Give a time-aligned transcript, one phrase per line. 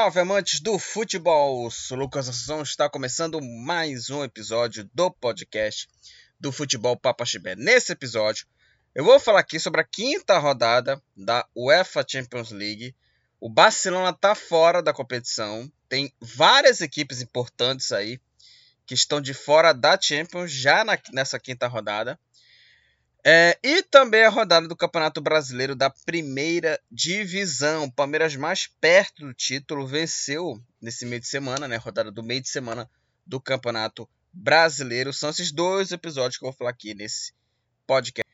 [0.00, 1.70] Salve amantes do futebol!
[1.70, 5.86] Sou Lucas Assunção, está começando mais um episódio do podcast
[6.40, 7.54] do Futebol Papa Chibé.
[7.54, 8.46] Nesse episódio,
[8.94, 12.96] eu vou falar aqui sobre a quinta rodada da UEFA Champions League.
[13.38, 18.18] O Barcelona está fora da competição, tem várias equipes importantes aí
[18.86, 22.18] que estão de fora da Champions já na, nessa quinta rodada.
[23.24, 27.84] É, e também a rodada do Campeonato Brasileiro da primeira divisão.
[27.84, 31.76] O Palmeiras mais perto do título venceu nesse meio de semana, né?
[31.76, 32.88] Rodada do meio de semana
[33.26, 35.12] do Campeonato Brasileiro.
[35.12, 37.34] São esses dois episódios que eu vou falar aqui nesse
[37.86, 38.30] podcast.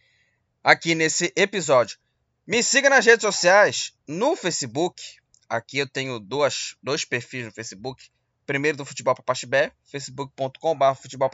[0.63, 1.99] Aqui nesse episódio.
[2.47, 5.03] Me siga nas redes sociais, no Facebook.
[5.49, 8.09] Aqui eu tenho duas, dois perfis no Facebook.
[8.47, 11.31] Primeiro do Futebol Papaxibé, facebook.com.br Futebol.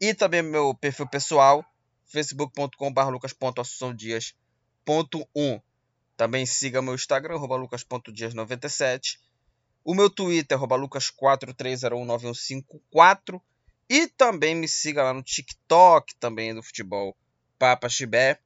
[0.00, 1.64] E também meu perfil pessoal,
[2.08, 5.62] facebook.com.br lucas.assunçãodias.1.
[6.16, 9.20] Também siga meu Instagram, lucas.dias97.
[9.84, 13.40] O meu Twitter, lucas43019154.
[13.88, 17.16] E também me siga lá no TikTok também do futebol
[17.58, 18.38] Papa Chibé.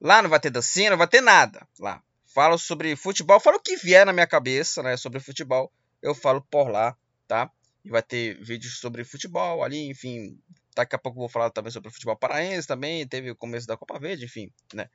[0.00, 2.02] Lá não vai ter dancinha, não vai ter nada lá.
[2.34, 6.40] Falo sobre futebol, falo o que vier na minha cabeça, né, sobre futebol, eu falo
[6.40, 7.50] por lá, tá?
[7.84, 10.38] E vai ter vídeos sobre futebol ali, enfim,
[10.80, 13.06] Daqui a pouco vou falar também sobre o futebol paraense também.
[13.06, 14.88] Teve o começo da Copa Verde, enfim, né?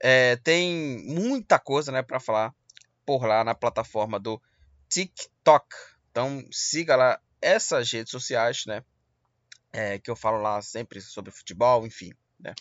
[0.00, 2.52] É, tem muita coisa, né, para falar
[3.06, 4.40] por lá na plataforma do
[4.88, 5.66] TikTok.
[6.10, 8.82] Então siga lá essas redes sociais, né?
[9.72, 12.54] É, que eu falo lá sempre sobre futebol, enfim, né?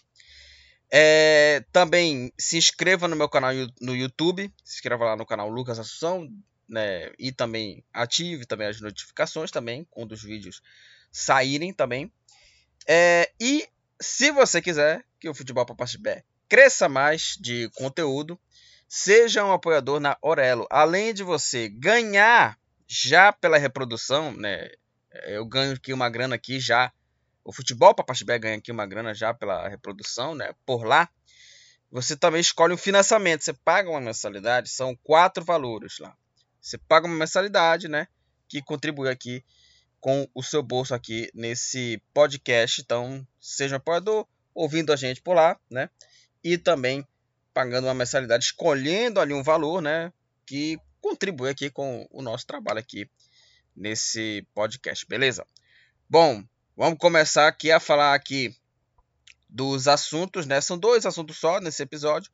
[0.94, 5.80] É, também se inscreva no meu canal no YouTube, se inscreva lá no canal Lucas
[5.80, 6.30] Assunção,
[6.68, 7.12] né?
[7.18, 10.62] E também ative também as notificações também quando os vídeos
[11.12, 12.12] saírem também.
[12.88, 13.68] É, e
[14.00, 18.40] se você quiser que o Futebol Papachibé cresça mais de conteúdo,
[18.88, 20.68] seja um apoiador na Orelo.
[20.70, 24.70] Além de você ganhar já pela reprodução, né?
[25.28, 26.92] Eu ganho aqui uma grana aqui já.
[27.44, 30.54] O Futebol Papachibé ganha aqui uma grana já pela reprodução, né?
[30.66, 31.10] Por lá.
[31.92, 33.44] Você também escolhe um financiamento.
[33.44, 36.16] Você paga uma mensalidade, são quatro valores lá.
[36.60, 38.08] Você paga uma mensalidade, né?
[38.50, 39.44] Que contribui aqui
[40.02, 42.82] com o seu bolso aqui nesse podcast.
[42.82, 45.90] Então, seja um apoiador, ouvindo a gente por lá, né?
[46.44, 47.08] E também
[47.54, 50.12] pagando uma mensalidade, escolhendo ali um valor, né?
[50.46, 53.10] Que contribui aqui com o nosso trabalho aqui
[53.76, 55.46] nesse podcast, beleza?
[56.10, 56.44] Bom,
[56.76, 58.56] vamos começar aqui a falar aqui
[59.48, 60.60] dos assuntos, né?
[60.62, 62.32] São dois assuntos só nesse episódio.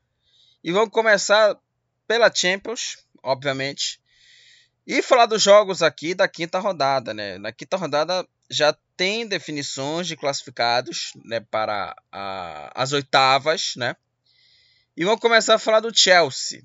[0.63, 1.57] E vamos começar
[2.07, 3.99] pela Champions, obviamente.
[4.87, 7.37] E falar dos jogos aqui da quinta rodada, né?
[7.37, 13.97] Na quinta rodada já tem definições de classificados né, para a, as oitavas, né?
[14.95, 16.63] E vamos começar a falar do Chelsea.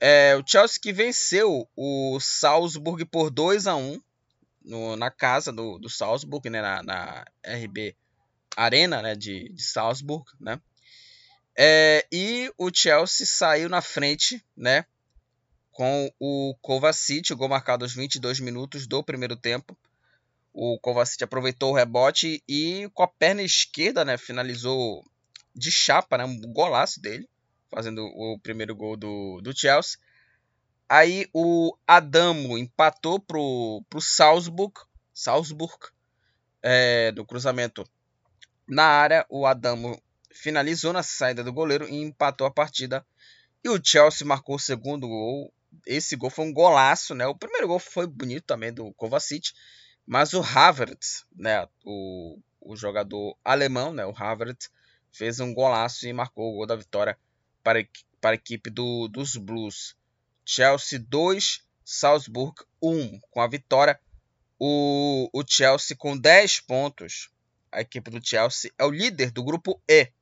[0.00, 4.02] É, o Chelsea que venceu o Salzburg por 2 a 1
[4.64, 7.96] no, na casa do, do Salzburg, né, na, na RB
[8.56, 10.24] Arena né, de, de Salzburg.
[10.40, 10.60] Né?
[11.56, 14.84] É, e o Chelsea saiu na frente né,
[15.80, 19.74] com o Kovacic, o gol marcado aos 22 minutos do primeiro tempo.
[20.52, 25.02] O Kovacic aproveitou o rebote e com a perna esquerda, né, finalizou
[25.56, 27.26] de chapa, né, um golaço dele,
[27.70, 29.98] fazendo o primeiro gol do, do Chelsea.
[30.86, 34.74] Aí o Adamo empatou pro, pro Salzburg,
[35.14, 35.78] Salzburg
[36.62, 37.88] é, do cruzamento
[38.68, 39.24] na área.
[39.30, 39.98] O Adamo
[40.30, 43.02] finalizou na saída do goleiro e empatou a partida.
[43.64, 45.50] E o Chelsea marcou o segundo gol
[45.86, 47.26] esse gol foi um golaço, né?
[47.26, 49.52] O primeiro gol foi bonito também do Kovacic,
[50.06, 54.70] mas o Havertz, né, o, o jogador alemão, né, o Havertz,
[55.12, 57.18] fez um golaço e marcou o gol da vitória
[57.62, 57.86] para,
[58.20, 59.96] para a equipe do, dos Blues.
[60.44, 63.20] Chelsea 2, Salzburg 1.
[63.30, 64.00] Com a vitória,
[64.58, 67.30] o, o Chelsea com 10 pontos.
[67.72, 70.12] A equipe do Chelsea é o líder do grupo E.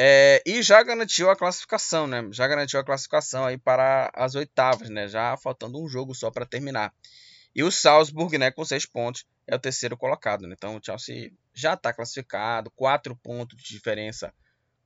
[0.00, 2.24] É, e já garantiu a classificação, né?
[2.30, 5.08] Já garantiu a classificação aí para as oitavas, né?
[5.08, 6.94] Já faltando um jogo só para terminar.
[7.52, 10.46] E o Salzburg, né, com seis pontos, é o terceiro colocado.
[10.46, 10.54] Né?
[10.56, 14.32] Então o Chelsea já está classificado, quatro pontos de diferença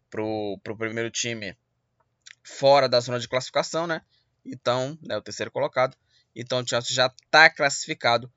[0.09, 1.55] para o primeiro time
[2.43, 4.01] fora da zona de classificação, né?
[4.43, 5.95] Então, né, o terceiro colocado.
[6.35, 8.33] Então o Chelsea já está classificado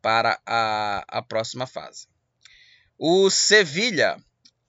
[0.00, 2.06] para a, a próxima fase.
[2.96, 4.16] O Sevilha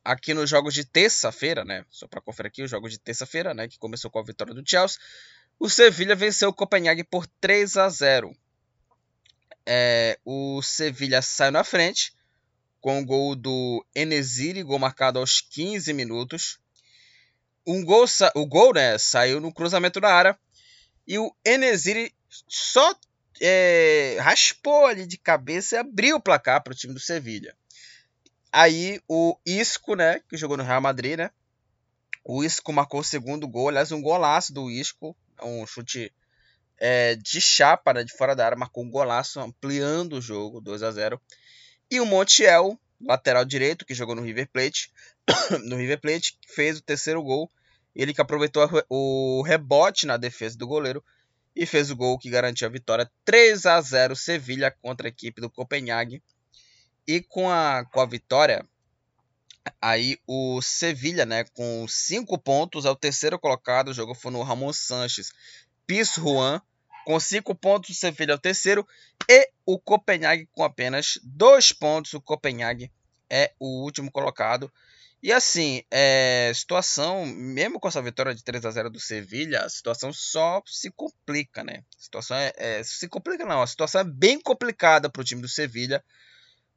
[0.03, 1.85] aqui nos jogos de terça-feira, né?
[1.89, 3.67] Só para conferir aqui os jogos de terça-feira, né?
[3.67, 4.99] Que começou com a vitória do Chelsea.
[5.59, 8.35] O Sevilha venceu o Copenhague por 3 a 0.
[9.65, 12.13] É, o Sevilha saiu na frente
[12.79, 16.59] com o gol do Enesiri, gol marcado aos 15 minutos.
[17.65, 20.37] Um gol, o gol né, saiu no cruzamento da área
[21.07, 22.11] e o Enesiri
[22.47, 22.95] só
[23.39, 27.55] é, raspou ali de cabeça e abriu o placar para o time do Sevilha.
[28.51, 31.31] Aí o Isco, né, que jogou no Real Madrid, né?
[32.23, 36.13] O Isco marcou o segundo gol, aliás, um golaço do Isco, um chute
[36.77, 40.83] é, de chapa, né, de fora da área, marcou um golaço, ampliando o jogo, 2
[40.83, 41.21] a 0
[41.89, 44.91] E o Montiel, lateral direito, que jogou no River Plate,
[45.63, 47.49] no River Plate, fez o terceiro gol.
[47.95, 51.03] Ele que aproveitou o rebote na defesa do goleiro
[51.55, 55.41] e fez o gol que garantiu a vitória 3 a 0 Sevilha contra a equipe
[55.41, 56.23] do Copenhague.
[57.07, 58.65] E com a, com a vitória,
[59.81, 63.89] aí o Sevilha, né, com 5 pontos, é o terceiro colocado.
[63.89, 65.31] O jogo foi no Ramon Sanches
[65.85, 66.61] Pis Juan.
[67.05, 68.87] Com 5 pontos, o Sevilha é o terceiro.
[69.27, 72.13] E o Copenhague com apenas 2 pontos.
[72.13, 72.91] O Copenhague
[73.29, 74.71] é o último colocado.
[75.23, 79.69] E assim, é, situação, mesmo com essa vitória de 3 a 0 do Sevilha, a
[79.69, 81.83] situação só se complica, né?
[81.95, 85.39] A situação é, é se complica não, a situação é bem complicada para o time
[85.39, 86.03] do Sevilha,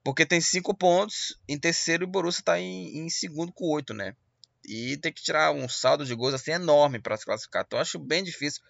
[0.05, 3.95] porque tem 5 pontos em terceiro e o Borussia está em, em, segundo com 8,
[3.95, 4.15] né?
[4.63, 7.65] E tem que tirar um saldo de gols assim enorme para se classificar.
[7.67, 8.63] Então acho bem difícil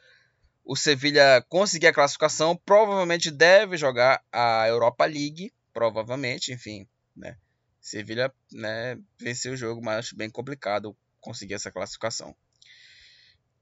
[0.64, 2.56] o Sevilha conseguir a classificação.
[2.56, 6.86] Provavelmente deve jogar a Europa League, provavelmente, enfim,
[7.16, 7.36] né?
[7.81, 12.34] Sevilha né, venceu o jogo, mas acho bem complicado conseguir essa classificação.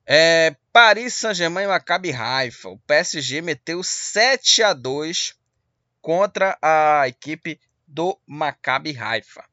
[0.06, 2.68] É, Paris Saint-Germain e Maccabi Haifa.
[2.68, 5.34] O PSG meteu 7 a 2
[6.02, 9.44] contra a equipe do Maccabi Haifa.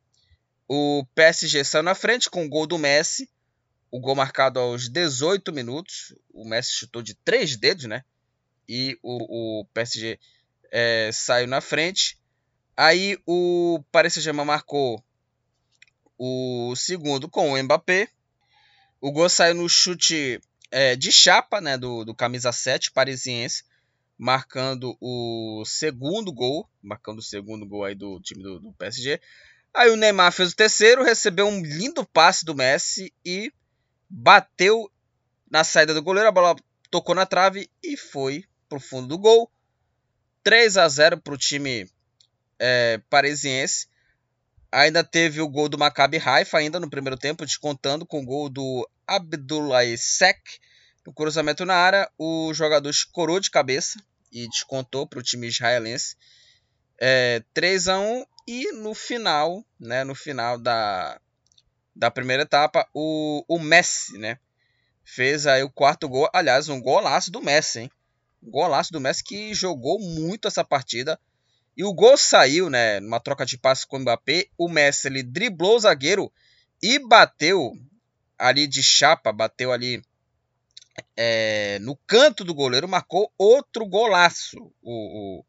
[0.67, 3.29] O PSG saiu na frente com o gol do Messi.
[3.91, 6.13] O gol marcado aos 18 minutos.
[6.33, 8.03] O Messi chutou de três dedos, né?
[8.67, 10.19] E o, o PSG
[10.71, 12.19] é, saiu na frente.
[12.75, 15.03] Aí o Paris Saint-Germain marcou
[16.17, 18.09] o segundo com o Mbappé.
[19.01, 20.41] O gol saiu no chute
[20.71, 23.63] é, de chapa né, do, do camisa 7 parisiense,
[24.19, 29.17] marcando o segundo gol, marcando o segundo gol aí do time do, do PSG.
[29.73, 33.49] Aí o Neymar fez o terceiro, recebeu um lindo passe do Messi e
[34.09, 34.91] bateu
[35.49, 36.55] na saída do goleiro, a bola
[36.91, 39.49] tocou na trave e foi pro fundo do gol.
[40.43, 41.89] 3 a 0 para o time
[42.59, 43.87] é, parisiense.
[44.69, 48.49] Ainda teve o gol do Maccabi Haifa ainda no primeiro tempo, descontando com o gol
[48.49, 50.59] do Abdullah Sek.
[51.05, 53.99] No cruzamento na área, o jogador escorou de cabeça
[54.31, 56.15] e descontou para o time israelense.
[56.99, 61.19] É, 3 a 1 e no final, né, no final da,
[61.95, 64.37] da primeira etapa, o, o Messi, né,
[65.03, 67.91] fez aí o quarto gol, aliás, um golaço do Messi, hein?
[68.43, 71.19] Um golaço do Messi que jogou muito essa partida,
[71.79, 74.47] e o gol saiu, né, numa troca de passe com o Mbappé.
[74.57, 76.29] O Messi ele driblou o zagueiro
[76.81, 77.71] e bateu
[78.37, 80.01] ali de chapa, bateu ali
[81.15, 84.71] é, no canto do goleiro, marcou outro golaço.
[84.81, 85.45] O, o,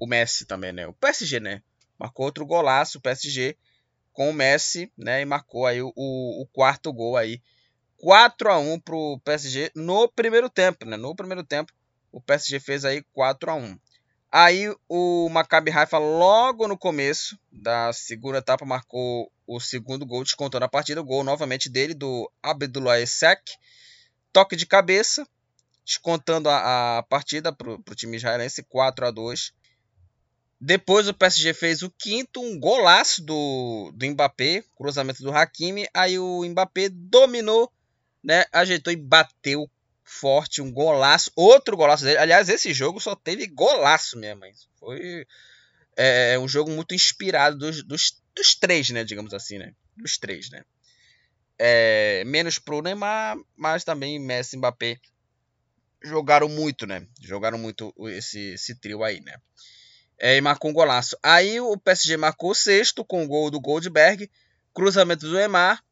[0.00, 0.86] o, Messi também, né?
[0.86, 1.62] O PSG, né?
[1.98, 3.56] Marcou outro golaço, o PSG
[4.12, 5.22] com o Messi, né?
[5.22, 7.40] E marcou aí o, o quarto gol aí.
[7.96, 10.96] 4 a 1 pro PSG no primeiro tempo, né?
[10.96, 11.72] No primeiro tempo,
[12.12, 13.78] o PSG fez aí 4 a 1.
[14.36, 20.64] Aí o Maccabi Haifa logo no começo da segunda etapa marcou o segundo gol, descontando
[20.64, 21.00] a partida.
[21.00, 23.52] O gol novamente dele, do Abdullah Essek.
[24.34, 25.26] Toque de cabeça,
[25.86, 29.54] descontando a, a partida para o time israelense, 4 a 2
[30.60, 35.86] Depois o PSG fez o quinto, um golaço do, do Mbappé, cruzamento do Hakimi.
[35.94, 37.72] Aí o Mbappé dominou,
[38.22, 39.70] né, ajeitou e bateu
[40.02, 42.18] forte, um golaço, outro golaço dele.
[42.18, 44.44] Aliás, esse jogo só teve golaço mesmo.
[44.78, 45.26] Foi
[45.96, 49.04] é, um jogo muito inspirado dos, dos, dos, três, né?
[49.04, 49.72] Digamos assim, né?
[49.96, 50.64] Dos três, né?
[51.58, 54.98] É, menos pro Neymar, mas também Messi e Mbappé
[56.02, 57.06] jogaram muito, né?
[57.20, 59.36] Jogaram muito esse, esse trio aí, né?
[60.18, 61.16] É, e marcou um golaço.
[61.22, 64.30] Aí o PSG marcou o sexto com o gol do Goldberg,
[64.72, 65.82] cruzamento do Neymar,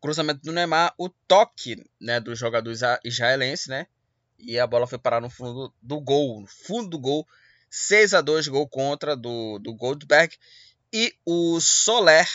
[0.00, 2.72] cruzamento do Neymar, o toque né, do jogador
[3.04, 3.86] israelense, né?
[4.38, 7.26] E a bola foi parar no fundo do gol, no fundo do gol,
[7.68, 10.34] 6 a 2 gol contra do, do Goldberg.
[10.92, 12.26] E o Soler,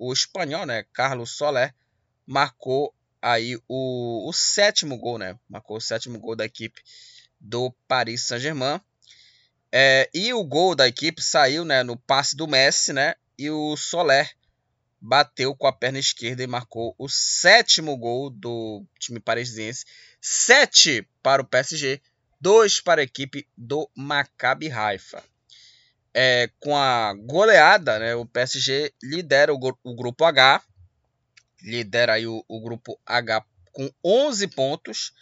[0.00, 0.84] o espanhol, né?
[0.94, 1.74] Carlos Soler,
[2.26, 5.38] marcou aí o, o sétimo gol, né?
[5.46, 6.82] Marcou o sétimo gol da equipe
[7.38, 8.80] do Paris Saint-Germain.
[9.70, 13.14] É, e o gol da equipe saiu né, no passe do Messi, né?
[13.38, 14.34] E o Soler
[14.98, 19.84] bateu com a perna esquerda e marcou o sétimo gol do time parisiense.
[20.20, 22.00] Sete para o PSG,
[22.40, 25.22] dois para a equipe do Maccabi Haifa.
[26.12, 30.60] É, com a goleada, né, o PSG lidera o, o grupo H,
[31.62, 35.12] lidera aí o, o, grupo H com 11 pontos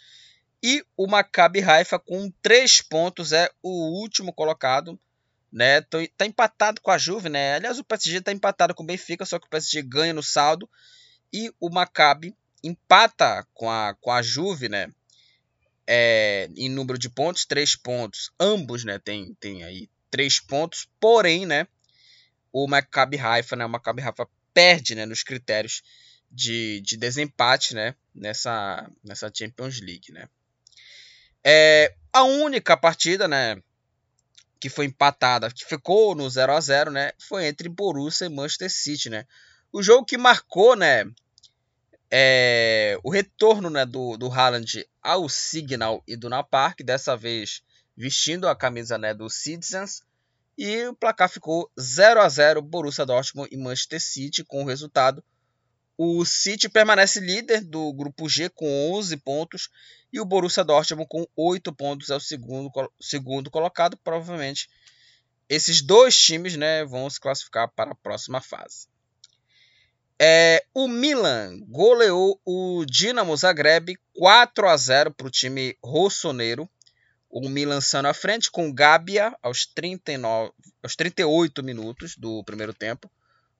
[0.61, 4.99] E o Maccabi Haifa com 3 pontos é o último colocado.
[5.51, 5.81] Né?
[5.81, 7.55] Tá empatado com a Juve, né?
[7.55, 10.69] Aliás, o PSG tá empatado com o Benfica, só que o PSG ganha no saldo.
[11.33, 14.91] E o Maccabi empata com a, com a Juve, né?
[15.87, 18.31] É, em número de pontos, 3 pontos.
[18.39, 18.99] Ambos, né?
[18.99, 20.87] Tem, tem aí 3 pontos.
[20.99, 21.67] Porém, né?
[22.51, 23.65] O Maccabi Haifa, né?
[23.65, 25.05] O Maccabi Haifa perde, né?
[25.05, 25.83] Nos critérios
[26.31, 27.95] de, de desempate, né?
[28.13, 30.27] Nessa, nessa Champions League, né?
[31.43, 33.61] É, a única partida, né,
[34.59, 38.69] que foi empatada, que ficou no 0 a 0 né, foi entre Borussia e Manchester
[38.69, 39.25] City, né.
[39.71, 41.05] O jogo que marcou, né,
[42.11, 47.61] é, o retorno né, do, do Haaland ao Signal e do Park, dessa vez
[47.99, 50.01] vestindo a camisa né, do Citizens,
[50.57, 55.23] e o placar ficou 0 a 0 Borussia Dortmund e Manchester City, com o resultado
[56.01, 59.69] o City permanece líder do grupo G com 11 pontos
[60.13, 63.97] e o Borussia Dortmund com 8 pontos é o segundo, segundo colocado.
[63.97, 64.69] Provavelmente
[65.49, 68.87] esses dois times né, vão se classificar para a próxima fase.
[70.17, 76.69] É, o Milan goleou o Dinamo Zagreb 4 a 0 para o time rossoneiro.
[77.29, 83.09] O Milan saiu na frente com Gabia aos, 39, aos 38 minutos do primeiro tempo.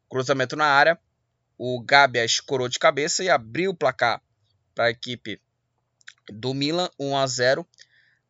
[0.10, 1.00] Cruzamento na área
[1.60, 4.22] o Gabi escorou de cabeça e abriu o placar
[4.74, 5.42] para a equipe
[6.32, 7.68] do Milan, 1 a 0.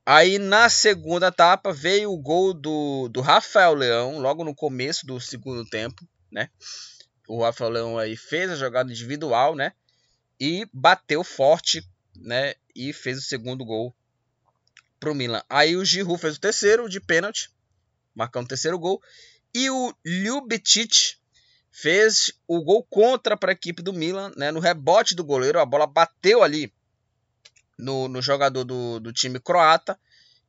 [0.03, 5.22] Aí na segunda etapa veio o gol do, do Rafael Leão, logo no começo do
[5.22, 6.50] segundo tempo, né?
[7.27, 9.74] O Rafael Leão aí fez a jogada individual, né?
[10.39, 12.55] E bateu forte, né?
[12.75, 13.96] E fez o segundo gol
[15.00, 15.41] para o Milan.
[15.50, 17.50] Aí o Giroud fez o terceiro de pênalti,
[18.13, 19.01] marcando o terceiro gol.
[19.53, 21.15] E o Ljubicic
[21.72, 24.51] fez o gol contra para a equipe do Milan, né?
[24.51, 26.74] No rebote do goleiro, a bola bateu ali
[27.77, 29.98] no, no jogador do, do time croata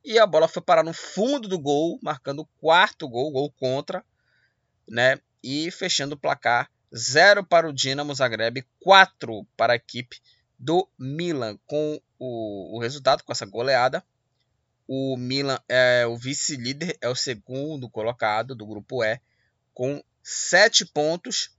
[0.04, 4.04] e a bola foi parar no fundo do gol, marcando o quarto gol, gol contra,
[4.88, 5.21] né?
[5.42, 10.21] E fechando o placar 0 para o Dinamo Zagreb, 4 para a equipe
[10.59, 11.59] do Milan.
[11.66, 14.04] Com o, o resultado, com essa goleada,
[14.92, 19.20] o Milan é o vice-líder, é o segundo colocado do grupo E,
[19.73, 21.56] com 7 pontos.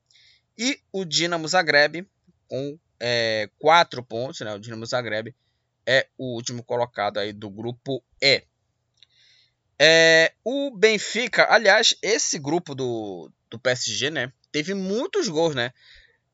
[0.57, 2.05] E o Dinamo Zagreb
[2.49, 4.41] com é, 4 pontos.
[4.41, 4.53] Né?
[4.53, 5.33] O Dinamo Zagreb
[5.87, 8.43] é o último colocado aí do grupo E.
[9.79, 14.33] É, o Benfica, aliás, esse grupo do, do PSG, né?
[14.51, 15.71] Teve muitos gols, né?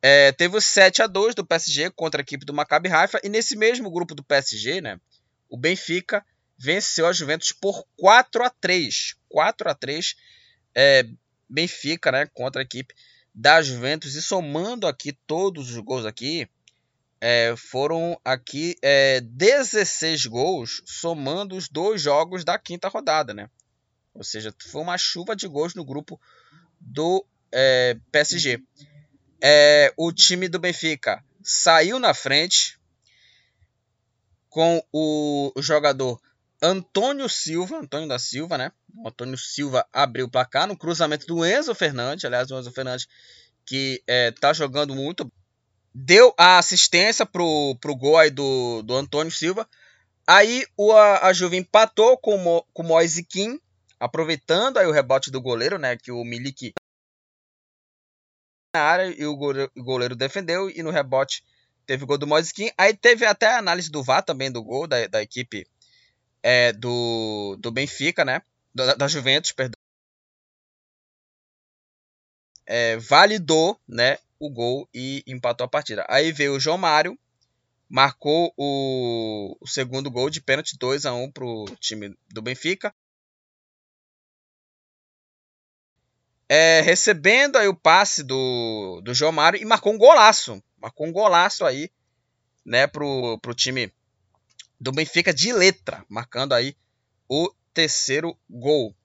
[0.01, 3.22] É, teve o 7 a 2 do PSG contra a equipe do Maccabi Haifa.
[3.24, 5.00] E nesse mesmo grupo do PSG, né?
[5.48, 6.25] O Benfica
[6.58, 10.16] venceu a Juventus por 4 a 3 4 a 3
[10.76, 11.06] é,
[11.50, 12.94] Benfica, né, contra a equipe
[13.34, 16.50] da Juventus e somando aqui todos os gols aqui,
[17.22, 23.50] é, foram aqui é, 16 gols, somando os dois jogos da quinta rodada, né?
[24.14, 26.20] Ou seja, foi uma chuva de gols no grupo
[26.80, 28.62] do é, PSG.
[29.42, 32.80] É, o time do Benfica saiu na frente
[34.50, 36.20] com o, jogador
[36.62, 38.72] Antônio Silva, Antônio da Silva, né?
[39.06, 42.26] Antônio Silva abriu o placar no cruzamento do Enzo Fernandes.
[42.26, 43.08] Aliás, o Enzo Fernandes
[43.68, 45.32] que é, tá jogando muito.
[45.94, 49.68] Deu a assistência pro, pro gol aí do, do Antônio Silva.
[50.26, 53.60] Aí o, a, a Juve empatou com, o, com o Moise Kim,
[54.00, 55.98] aproveitando aí o rebote do goleiro, né?
[55.98, 56.74] Que o Milik
[58.76, 60.70] na área e o goleiro, o goleiro defendeu.
[60.70, 61.44] E no rebote
[61.86, 62.70] teve o gol do Moise Kim.
[62.78, 65.66] Aí teve até a análise do VAR também do gol da, da equipe
[66.41, 68.41] é, do, do Benfica, né?
[68.74, 69.77] Da, da Juventus, perdão.
[72.65, 76.06] É, validou né, o gol e empatou a partida.
[76.10, 77.17] Aí veio o João Mário,
[77.89, 82.94] marcou o, o segundo gol de pênalti 2 a 1 para o time do Benfica.
[86.50, 90.63] É, recebendo aí o passe do, do João Mário e marcou um golaço.
[90.77, 91.89] Marcou um golaço aí
[92.65, 93.91] né, pro, pro time
[94.80, 96.76] do Benfica de letra, marcando aí
[97.28, 98.96] o terceiro gol.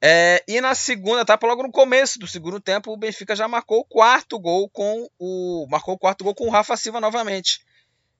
[0.00, 3.80] É, e na segunda etapa, logo no começo do segundo tempo, o Benfica já marcou
[3.80, 7.64] o quarto gol com o marcou o quarto gol com o Rafa Silva novamente.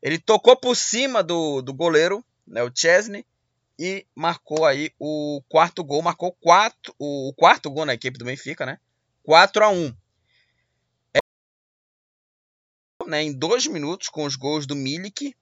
[0.02, 3.26] Ele tocou por cima do, do goleiro, né, o Chesney,
[3.78, 8.24] e marcou aí o quarto gol, marcou quatro, o, o quarto gol na equipe do
[8.24, 8.78] Benfica, né?
[9.22, 9.94] 4 a 1.
[11.14, 11.18] É,
[13.06, 15.34] né, em dois minutos com os gols do Milik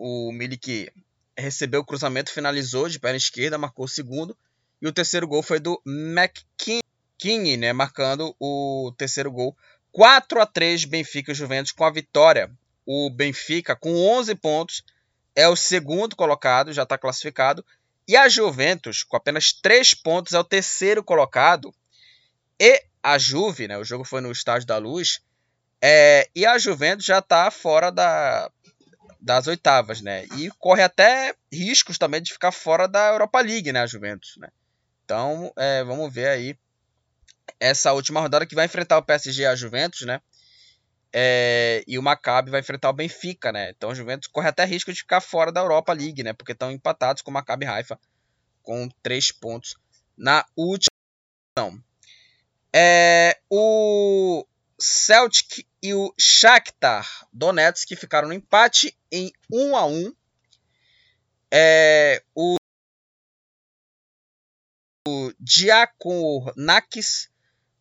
[0.00, 0.90] o Milik
[1.36, 4.34] recebeu o cruzamento, finalizou de perna esquerda, marcou o segundo.
[4.80, 9.54] E o terceiro gol foi do McKinney, né, marcando o terceiro gol.
[9.92, 12.50] 4 a 3 Benfica e Juventus com a vitória.
[12.86, 14.82] O Benfica com 11 pontos
[15.36, 17.62] é o segundo colocado, já está classificado.
[18.08, 21.74] E a Juventus, com apenas três pontos, é o terceiro colocado.
[22.58, 25.20] E a Juve, né, o jogo foi no Estádio da Luz,
[25.82, 28.50] é, e a Juventus já está fora da,
[29.20, 30.24] das oitavas, né?
[30.36, 34.48] E corre até riscos também de ficar fora da Europa League, né, a Juventus, né?
[35.04, 36.56] Então, é, vamos ver aí
[37.58, 40.20] essa última rodada que vai enfrentar o PSG a Juventus, né?
[41.12, 43.70] É, e o Maccabi vai enfrentar o Benfica, né?
[43.70, 46.32] Então o Juventus corre até risco de ficar fora da Europa League, né?
[46.32, 47.98] Porque estão empatados com o Maccabi Haifa
[48.62, 49.74] com três pontos
[50.16, 50.90] na última.
[52.72, 54.46] É, o
[54.78, 60.14] Celtic e o Shakhtar Donetsk ficaram no empate em 1 a 1.
[61.52, 62.56] É, o,
[65.08, 67.30] o Diakonakis,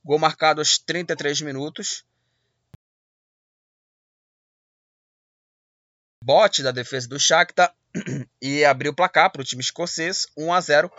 [0.03, 2.03] gol marcado aos 33 minutos.
[6.29, 7.73] bote da defesa do Shakhtar
[8.39, 10.91] e abriu o placar para o time escocês, 1 a 0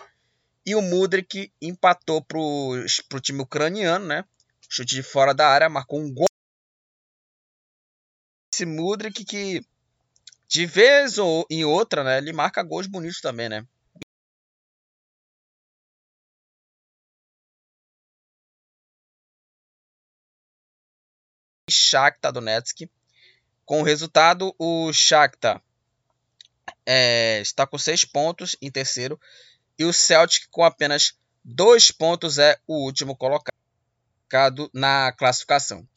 [0.66, 4.24] E o Mudrik empatou para o time ucraniano, né?
[4.68, 6.26] Chute de fora da área, marcou um gol.
[8.60, 9.64] Esse Mudrik que,
[10.46, 12.18] de vez ou em outra, né?
[12.18, 13.66] Ele marca gols bonitos também, né?
[21.70, 22.86] Shakhtar Donetsk
[23.64, 25.62] com o resultado, o Shakhtar
[26.84, 29.18] é, está com 6 pontos em terceiro
[29.78, 35.88] e o Celtic com apenas 2 pontos é o último colocado na classificação.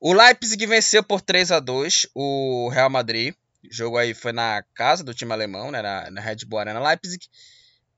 [0.00, 3.34] O Leipzig venceu por 3 a 2 o Real Madrid.
[3.62, 6.80] O jogo aí foi na casa do time alemão, né, na, na Red Bull Arena
[6.80, 7.28] Leipzig.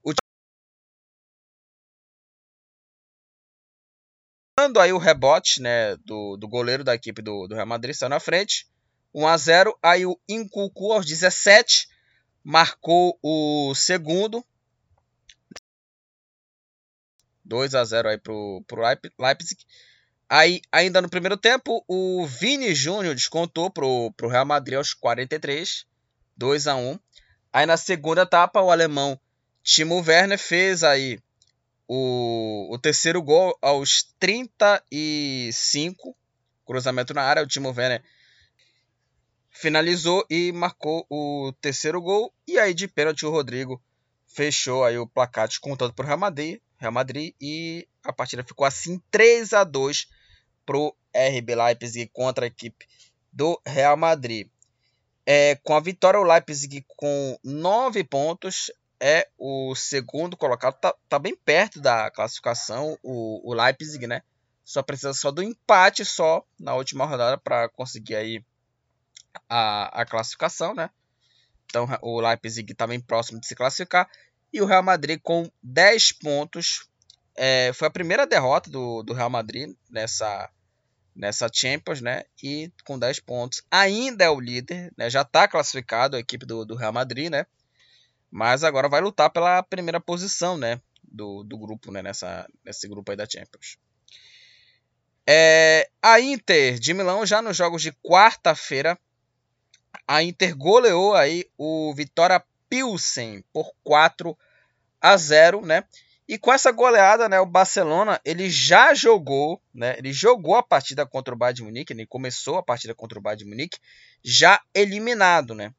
[0.02, 0.12] O
[4.58, 8.10] Dando aí o rebote né, do, do goleiro da equipe do, do Real Madrid, saiu
[8.10, 8.66] na frente.
[9.14, 9.78] 1 a 0.
[9.80, 11.88] Aí o Incucu aos 17
[12.42, 14.44] marcou o segundo.
[17.44, 18.82] 2 a 0 aí pro, pro
[19.20, 19.64] Leipzig.
[20.34, 25.84] Aí, ainda no primeiro tempo, o Vini Júnior descontou pro, pro Real Madrid aos 43,
[26.34, 26.98] 2 a 1.
[27.52, 29.20] Aí na segunda etapa, o alemão
[29.62, 31.20] Timo Werner fez aí
[31.86, 36.16] o, o terceiro gol aos 35,
[36.64, 38.02] cruzamento na área, o Timo Werner
[39.50, 42.32] finalizou e marcou o terceiro gol.
[42.48, 43.82] E aí de pênalti o Rodrigo
[44.26, 48.64] fechou aí o placar descontado para o Real Madrid, Real Madrid e a partida ficou
[48.66, 50.21] assim 3 a 2
[50.64, 52.86] para o RB Leipzig contra a equipe
[53.32, 54.48] do Real Madrid.
[55.24, 58.70] É, com a vitória, o Leipzig com 9 pontos
[59.00, 64.22] é o segundo colocado, tá, tá bem perto da classificação, o, o Leipzig, né?
[64.64, 68.44] Só precisa só do empate só na última rodada para conseguir aí
[69.48, 70.88] a, a classificação, né?
[71.66, 74.08] Então o Leipzig está bem próximo de se classificar.
[74.52, 76.88] E o Real Madrid com 10 pontos.
[77.36, 80.50] É, foi a primeira derrota do, do Real Madrid nessa,
[81.14, 82.24] nessa Champions, né?
[82.42, 85.08] E com 10 pontos ainda é o líder, né?
[85.08, 87.46] Já está classificado a equipe do, do Real Madrid, né?
[88.30, 90.80] Mas agora vai lutar pela primeira posição, né?
[91.02, 92.02] Do, do grupo, né?
[92.02, 93.78] Nessa, nesse grupo aí da Champions.
[95.26, 98.98] É, a Inter de Milão já nos jogos de quarta-feira
[100.06, 104.36] a Inter goleou aí o Vitória Pilsen por 4
[105.00, 105.84] a 0, né?
[106.32, 109.98] E com essa goleada, né, o Barcelona, ele já jogou, né?
[109.98, 113.20] Ele jogou a partida contra o Bayern de Munique, ele começou a partida contra o
[113.20, 113.78] Bayern de Munique
[114.24, 115.74] já eliminado, né?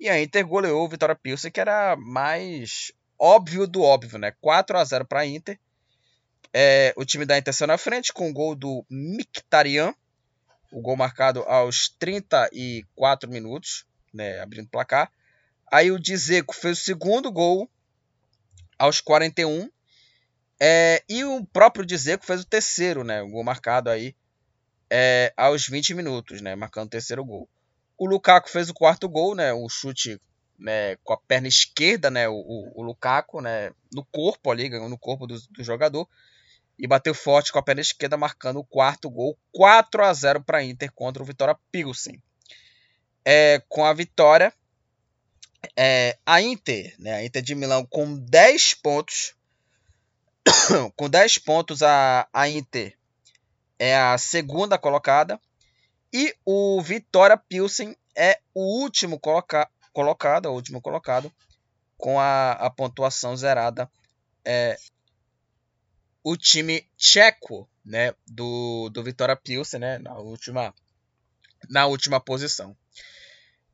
[0.00, 4.32] E a Inter goleou o Vitória Pilsen, que era mais óbvio do óbvio, né?
[4.40, 5.60] 4 a 0 para a Inter.
[6.50, 9.94] É, o time da Inter saiu na frente com o gol do Mkhitaryan,
[10.72, 13.84] o gol marcado aos 34 minutos,
[14.14, 15.12] né, abrindo o placar.
[15.70, 17.68] Aí o Dzeko fez o segundo gol
[18.78, 19.70] aos 41.
[20.62, 24.14] É, e o próprio Dzeko fez o terceiro, né, o gol marcado aí
[24.90, 27.48] é, aos 20 minutos, né, marcando o terceiro gol.
[27.96, 30.20] O Lukaku fez o quarto gol, né, um chute
[30.58, 34.98] né, com a perna esquerda, né, o, o, o Lukaku, né, no corpo ali, no
[34.98, 36.06] corpo do, do jogador.
[36.78, 40.62] E bateu forte com a perna esquerda, marcando o quarto gol, 4 a 0 para
[40.62, 42.22] Inter contra o Vitória Pilsen.
[43.24, 44.52] É, com a vitória,
[45.76, 49.34] é, a Inter, né, a Inter de Milão com 10 pontos,
[50.96, 52.96] com 10 pontos a, a Inter
[53.78, 55.40] é a segunda colocada
[56.12, 61.32] e o Vitória Pilsen é o último coloca, colocado, o último colocado
[61.96, 63.90] com a, a pontuação zerada
[64.44, 64.76] é,
[66.22, 70.74] o time tcheco, né, do, do Vitória Pilsen, né, na última
[71.68, 72.76] na última posição.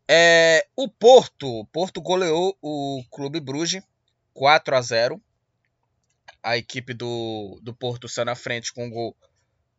[0.09, 3.83] É, o Porto, Porto goleou o Clube Bruges
[4.35, 5.23] 4 a 0.
[6.43, 9.17] A equipe do, do Porto saiu na frente com o gol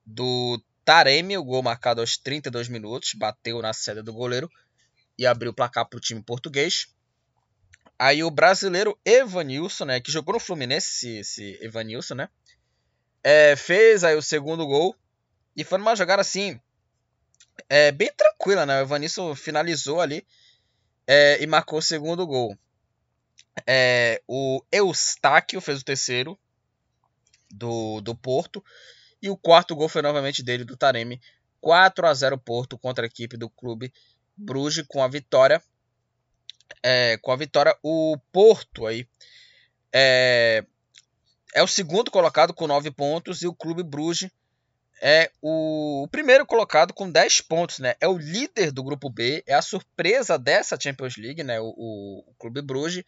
[0.05, 4.49] do Taremi, o gol marcado aos 32 minutos, bateu na sede do goleiro
[5.17, 6.87] e abriu o placar para o time português.
[7.99, 12.29] Aí o brasileiro Evanilson, né, que jogou no Fluminense, esse Evanilson, né,
[13.23, 14.95] é, fez aí o segundo gol
[15.55, 16.59] e foi numa jogada assim,
[17.67, 18.79] é, bem tranquila, né?
[18.79, 20.25] O Evanilson finalizou ali
[21.05, 22.57] é, e marcou o segundo gol.
[23.65, 26.37] É, o Eustáquio fez o terceiro
[27.49, 28.63] do, do Porto.
[29.21, 31.19] E o quarto gol foi novamente dele, do Taremi.
[31.59, 33.91] 4 a 0 Porto contra a equipe do clube
[34.35, 35.61] Bruges com a vitória.
[36.83, 39.07] É, com a vitória, o Porto aí
[39.91, 40.63] é,
[41.53, 44.29] é o segundo colocado com 9 pontos e o clube Bruges
[45.01, 47.95] é o, o, primeiro colocado com 10 pontos, né?
[48.01, 51.59] É o líder do grupo B, é a surpresa dessa Champions League, né?
[51.59, 53.03] O, o, o Clube Bruges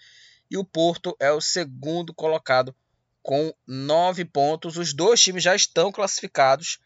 [0.50, 2.76] e o Porto é o segundo colocado
[3.22, 4.78] com 9 pontos.
[4.78, 6.80] Os dois times já estão classificados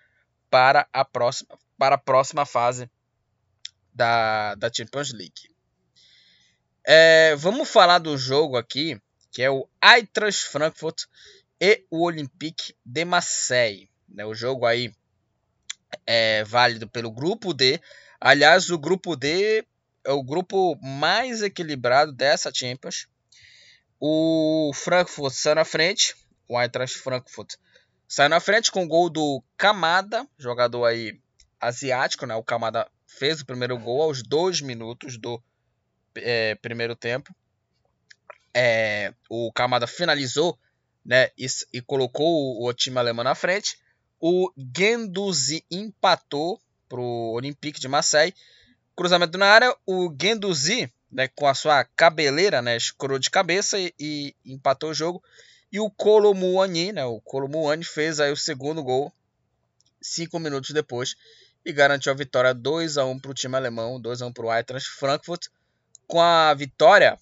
[0.50, 2.90] para a próxima, para a próxima fase
[3.94, 5.54] da, da Champions League.
[6.86, 11.06] É, vamos falar do jogo aqui, que é o Eintracht Frankfurt
[11.60, 13.90] e o Olympique de Marseille.
[14.10, 14.26] Né?
[14.26, 14.94] O jogo aí
[16.06, 17.80] é válido pelo grupo D.
[18.20, 19.66] Aliás, o grupo D
[20.04, 23.08] é o grupo mais equilibrado dessa Champions.
[24.06, 26.14] O Frankfurt sai na frente,
[26.50, 27.56] o Eintracht Frankfurt
[28.06, 31.22] sai na frente com o gol do Kamada, jogador aí
[31.58, 32.36] asiático, né?
[32.36, 35.42] O Kamada fez o primeiro gol aos dois minutos do
[36.16, 37.34] é, primeiro tempo.
[38.54, 40.60] É, o Kamada finalizou
[41.06, 43.78] né, e, e colocou o, o, time alemão na frente.
[44.20, 48.36] O Genduzi empatou para o Olympique de Marseille.
[48.98, 53.94] Cruzamento na área, o Genduzi né, com a sua cabeleira, né, escorou de cabeça e,
[54.00, 55.24] e, empatou o jogo.
[55.72, 59.14] E o Colomuani, né, o Colomuani fez aí o segundo gol
[60.02, 61.16] cinco minutos depois
[61.66, 64.46] e garantiu a vitória 2 a 1 para o time alemão, 2 a 1 para
[64.46, 65.48] o Eintracht Frankfurt.
[66.06, 67.18] Com a vitória,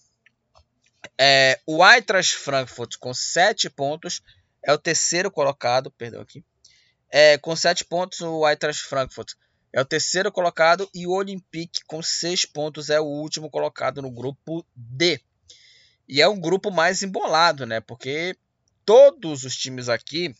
[1.17, 4.21] é, o Eintracht Frankfurt com 7 pontos
[4.63, 6.43] é o terceiro colocado, perdão aqui.
[7.09, 9.33] É, com 7 pontos o Eintracht Frankfurt
[9.73, 14.11] é o terceiro colocado e o Olympique com seis pontos é o último colocado no
[14.11, 15.21] grupo D.
[16.07, 17.79] E é um grupo mais embolado, né?
[17.79, 18.35] Porque
[18.85, 20.35] todos os times aqui,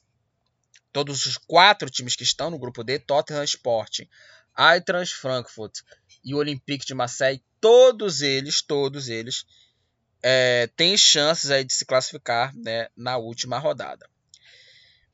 [0.91, 4.07] todos os quatro times que estão no grupo D, Tottenham Sporting,
[4.57, 5.79] Eintracht Frankfurt
[6.23, 9.45] e o Olympique de Marseille, todos eles, todos eles
[10.21, 14.09] é, têm chances aí de se classificar né, na última rodada.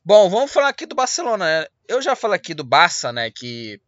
[0.03, 1.45] Bom, vamos falar aqui do Barcelona.
[1.45, 1.67] Né?
[1.87, 3.79] Eu já falei aqui do Barça, né, que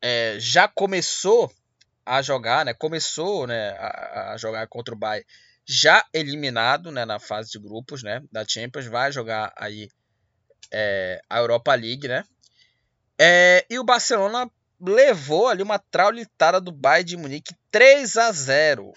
[0.00, 1.52] é, já começou
[2.04, 2.72] a jogar, né?
[2.72, 5.26] Começou, né, a, a, jogar contra o Bayern,
[5.66, 9.90] já eliminado, né, na fase de grupos, né, da Champions, vai jogar aí
[10.72, 12.24] é, a Europa League, né?
[13.18, 18.92] É, e o Barcelona levou ali uma traulitada do Bayern de Munique 3 a 0.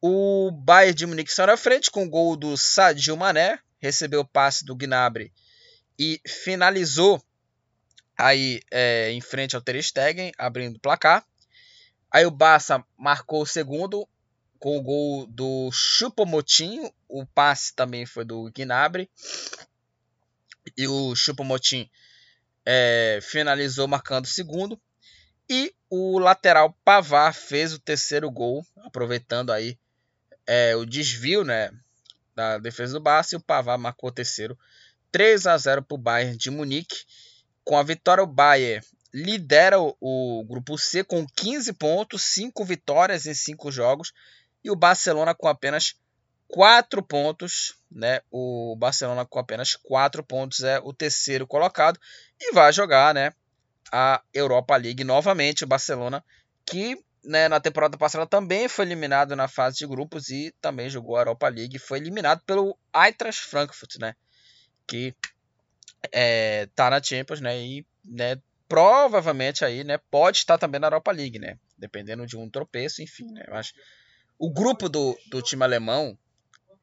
[0.00, 4.26] O Bayern de Munique saiu na frente com o gol do Sadio Mané, recebeu o
[4.26, 5.32] passe do Gnabry
[5.98, 7.22] e finalizou
[8.16, 11.24] aí é, em frente ao Ter Stegen, abrindo o placar.
[12.10, 14.08] Aí o Barça marcou o segundo
[14.58, 16.90] com o gol do Chupomotinho.
[17.08, 19.10] O passe também foi do Gnabry.
[20.76, 21.88] E o Chupomotinho
[22.64, 24.80] é, finalizou marcando o segundo.
[25.48, 29.78] E o lateral Pavar fez o terceiro gol, aproveitando aí
[30.46, 31.70] é, o desvio né,
[32.34, 33.34] da defesa do Barça.
[33.34, 34.58] E o Pavar marcou o terceiro.
[35.12, 37.04] 3 a 0 para o Bayern de Munique.
[37.66, 38.80] Com a vitória, o Bayern
[39.12, 44.12] lidera o, grupo C com 15 pontos, 5 vitórias em 5 jogos,
[44.62, 45.96] e o Barcelona com apenas
[46.46, 48.20] 4 pontos, né?
[48.30, 51.98] O Barcelona com apenas 4 pontos é o terceiro colocado
[52.40, 53.32] e vai jogar, né,
[53.90, 56.24] a Europa League novamente, o Barcelona
[56.64, 61.16] que né, na temporada passada também foi eliminado na fase de grupos e também jogou
[61.16, 64.14] a Europa League, foi eliminado pelo Eintracht Frankfurt, né?
[64.86, 65.12] Que
[66.12, 67.58] é, tá na Champions, né?
[67.58, 71.58] E né, provavelmente aí, né, pode estar também na Europa League, né?
[71.78, 73.44] Dependendo de um tropeço, enfim, né?
[73.48, 73.74] Acho
[74.38, 76.16] o grupo do, do time alemão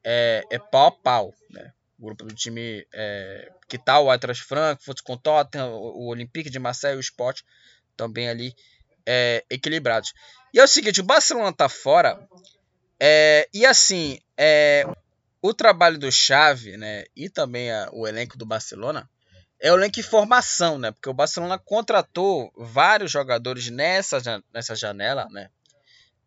[0.03, 1.71] é, é pau a pau, né?
[1.99, 6.49] O grupo do time é, que tá o Eintracht Frankfurt com Tottenham, o, o Olympique
[6.49, 7.41] de Marseille o Sport
[7.95, 8.55] também ali
[9.05, 10.13] é, equilibrados.
[10.53, 12.27] E é o seguinte, o Barcelona tá fora
[12.99, 14.86] é, e assim, é,
[15.41, 19.09] o trabalho do Xavi, né, e também a, o elenco do Barcelona
[19.63, 20.91] é o elenco em formação, né?
[20.91, 24.21] Porque o Barcelona contratou vários jogadores nessa,
[24.54, 25.49] nessa janela, né?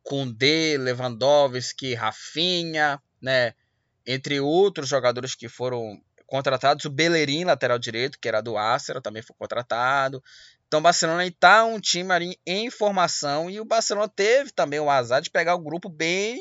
[0.02, 3.52] Koundé, Lewandowski, Rafinha, né?
[4.06, 6.86] Entre outros jogadores que foram contratados.
[6.86, 10.24] O Bellerin, lateral direito, que era do Arsenal, também foi contratado.
[10.66, 14.88] Então o Barcelona está um time ali em formação e o Barcelona teve também o
[14.88, 16.40] azar de pegar um grupo bem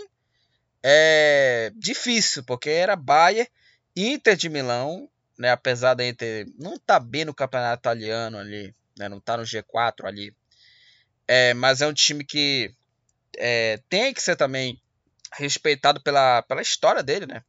[0.82, 3.50] é, difícil, porque era Bayern,
[3.98, 9.10] Inter de Milão, né, apesar da Inter não tá bem no campeonato italiano ali, né,
[9.10, 10.34] não tá no G4 ali,
[11.28, 12.74] é, mas é um time que
[13.38, 14.80] é, tem que ser também
[15.34, 17.44] respeitado pela, pela história dele, né?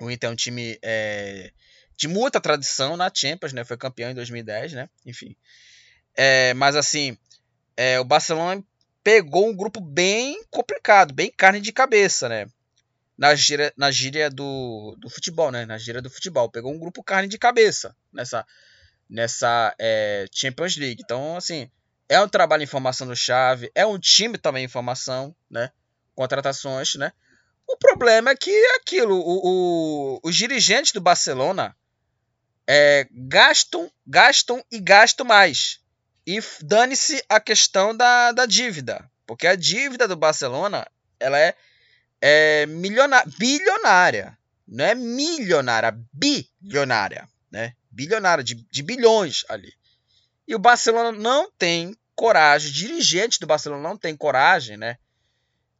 [0.00, 1.52] O Inter é um time é,
[1.96, 3.64] de muita tradição na Champions, né?
[3.64, 4.88] Foi campeão em 2010, né?
[5.04, 5.36] Enfim.
[6.14, 7.16] É, mas assim,
[7.76, 8.62] é, o Barcelona
[9.02, 12.46] pegou um grupo bem complicado, bem carne de cabeça, né?
[13.16, 15.64] Na gíria, na gíria do, do futebol, né?
[15.64, 16.50] Na gíria do futebol.
[16.50, 18.46] Pegou um grupo carne de cabeça nessa,
[19.08, 21.02] nessa é, Champions League.
[21.02, 21.70] Então, assim,
[22.08, 25.70] é um trabalho em formação do Chave, é um time também em formação, né?
[26.14, 27.12] Contratações, né?
[27.66, 31.76] O problema é que é aquilo, o, o, os dirigentes do Barcelona
[32.66, 35.80] é, gastam, gastam e gastam mais.
[36.26, 39.08] E dane-se a questão da, da dívida.
[39.26, 40.86] Porque a dívida do Barcelona
[41.18, 41.56] ela é,
[42.20, 44.38] é milionária, bilionária.
[44.66, 47.28] Não é milionária, bilionária.
[47.50, 47.74] Né?
[47.90, 49.72] Bilionária, de, de bilhões ali.
[50.46, 54.96] E o Barcelona não tem coragem, dirigente do Barcelona não tem coragem, né?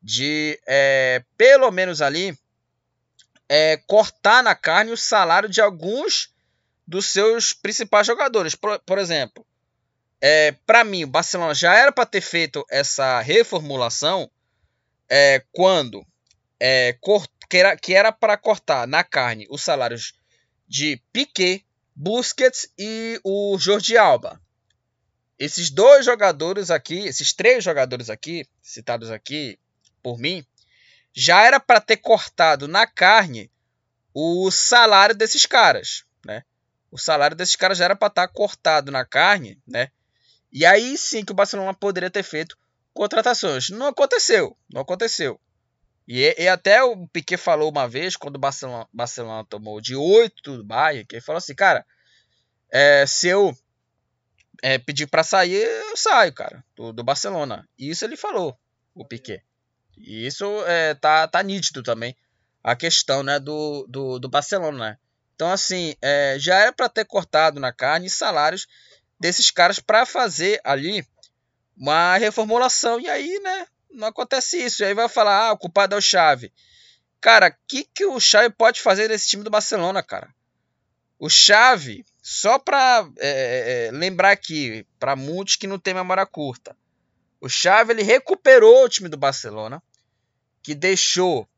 [0.03, 2.39] De é, pelo menos ali
[3.49, 6.33] é, cortar na carne o salário de alguns
[6.87, 8.55] dos seus principais jogadores.
[8.55, 9.45] Por, por exemplo,
[10.21, 14.31] é, para mim, o Barcelona já era para ter feito essa reformulação
[15.09, 16.07] é, quando
[16.61, 16.99] é,
[17.81, 20.15] que era para cortar na carne os salários
[20.67, 21.65] de Piquet,
[21.95, 24.41] Busquets e o Jordi Alba.
[25.39, 29.59] Esses dois jogadores aqui, esses três jogadores aqui, citados aqui
[30.03, 30.45] por mim,
[31.13, 33.51] já era para ter cortado na carne
[34.13, 36.43] o salário desses caras, né?
[36.91, 39.91] O salário desses caras já era para estar tá cortado na carne, né?
[40.51, 42.57] E aí sim que o Barcelona poderia ter feito
[42.95, 43.69] contratações.
[43.69, 45.39] Não aconteceu, não aconteceu.
[46.07, 50.59] E, e até o Piquet falou uma vez, quando o Barcelona, Barcelona tomou de 8
[50.59, 51.85] do Bayern, que ele falou assim, cara,
[52.71, 53.57] é, se eu
[54.63, 57.69] é, pedir para sair, eu saio, cara, do, do, Barcelona.
[57.79, 58.57] Isso ele falou,
[58.95, 59.43] o Piquet.
[59.97, 62.17] E isso é, tá, tá nítido também,
[62.63, 64.91] a questão né, do, do, do Barcelona.
[64.91, 64.99] Né?
[65.35, 68.67] Então, assim, é, já era para ter cortado na carne salários
[69.19, 71.05] desses caras para fazer ali
[71.77, 73.01] uma reformulação.
[73.01, 74.83] E aí, né, não acontece isso.
[74.83, 76.53] E aí vai falar, ah, o culpado é o Xavi.
[77.21, 80.35] Cara, o que, que o Xavi pode fazer nesse time do Barcelona, cara?
[81.19, 86.27] O Xavi, só para é, é, é, lembrar aqui, para muitos que não tem memória
[86.27, 86.77] curta,
[87.41, 89.83] o Xavi ele recuperou o time do Barcelona,
[90.63, 91.49] que deixou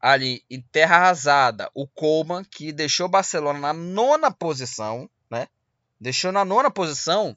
[0.00, 5.46] ali em terra arrasada o Coman, que deixou o Barcelona na nona posição, né?
[6.00, 7.36] Deixou na nona posição.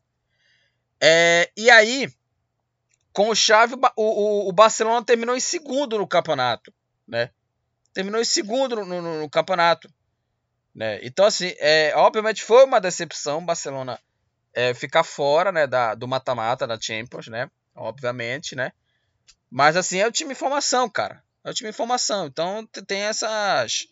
[1.00, 2.12] É, e aí,
[3.16, 6.74] com o Xavi, o, o, o, Barcelona terminou em segundo no campeonato,
[7.08, 7.32] né?
[7.94, 9.90] Terminou em segundo no, no, no campeonato.
[10.76, 11.00] Né?
[11.02, 13.98] Então, assim, é, obviamente foi uma decepção o Barcelona
[14.54, 17.50] é, ficar fora né, da, do mata-mata da Champions, né?
[17.74, 18.74] Obviamente, né?
[19.50, 21.24] Mas, assim, é o time em formação, cara.
[21.46, 22.26] É o time em formação.
[22.26, 23.88] Então, tem essas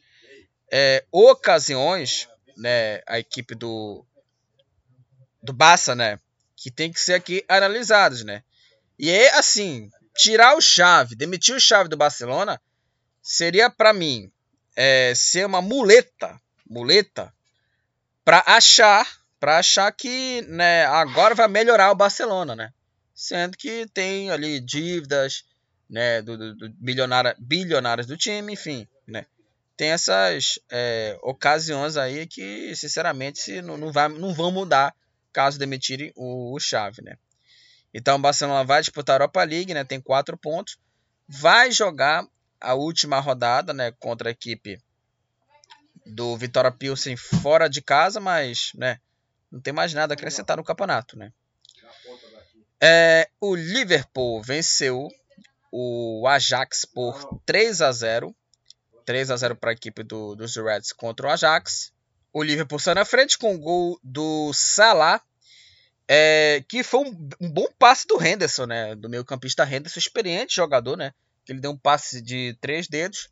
[0.70, 3.02] é, ocasiões, né?
[3.08, 4.06] A equipe do,
[5.42, 6.20] do Barça, né?
[6.58, 8.44] Que tem que ser aqui analisados, né?
[8.98, 12.62] E é assim, tirar o chave, demitir o chave do Barcelona
[13.22, 14.32] seria para mim
[14.76, 17.34] é, ser uma muleta, muleta
[18.24, 19.08] para achar,
[19.40, 22.74] para achar que, né, agora vai melhorar o Barcelona, né?
[23.14, 25.44] Sendo que tem ali dívidas,
[25.90, 29.26] né, do, do, do bilionária, bilionários do time, enfim, né?
[29.76, 34.96] Tem essas é, ocasiões aí que, sinceramente, não, não, vai, não vão mudar
[35.32, 37.18] caso demitirem o, o Chave, né?
[37.94, 39.84] Então o Barcelona vai disputar a Europa League, né?
[39.84, 40.78] Tem quatro pontos.
[41.28, 42.26] Vai jogar
[42.60, 43.92] a última rodada, né?
[44.00, 44.82] Contra a equipe
[46.06, 49.00] do Vitória Pilsen fora de casa, mas, né?
[49.52, 51.32] Não tem mais nada a acrescentar no campeonato, né?
[52.82, 55.08] É, o Liverpool venceu
[55.72, 58.36] o Ajax por 3 a 0
[59.06, 61.92] 3 a 0 para a equipe do, dos Reds contra o Ajax.
[62.32, 65.22] O Liverpool saiu na frente com o gol do Salah,
[66.08, 68.96] é, que foi um, um, bom passe do Henderson, né?
[68.96, 71.14] Do meio campista Henderson, experiente jogador, né?
[71.48, 73.30] Ele deu um passe de três dedos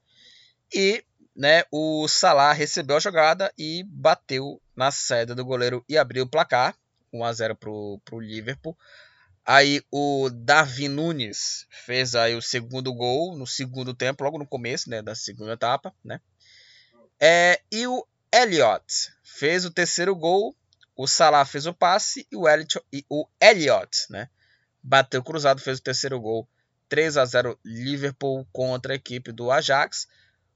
[0.74, 1.04] e
[1.36, 6.30] né, o Salah recebeu a jogada e bateu na saída do goleiro e abriu o
[6.30, 6.76] placar.
[7.14, 8.78] 1 a 0 para o Liverpool.
[9.46, 14.90] Aí o Darwin Nunes fez aí o segundo gol no segundo tempo, logo no começo,
[14.90, 16.22] né, da segunda etapa, né?
[17.20, 20.56] É, e o Elliot fez o terceiro gol,
[20.96, 24.30] o Salah fez o passe e o Elliot, e o Elliot né,
[24.84, 26.48] bateu cruzado, fez o terceiro gol.
[26.90, 30.08] 3 a 0 Liverpool contra a equipe do Ajax.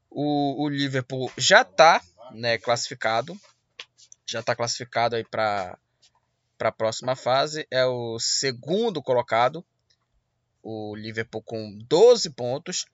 [0.10, 3.40] O, o Liverpool já está né, classificado,
[4.28, 5.78] já está classificado aí para
[6.58, 7.68] para a próxima fase.
[7.70, 9.66] É o segundo colocado,
[10.62, 12.86] o Liverpool com 12 pontos.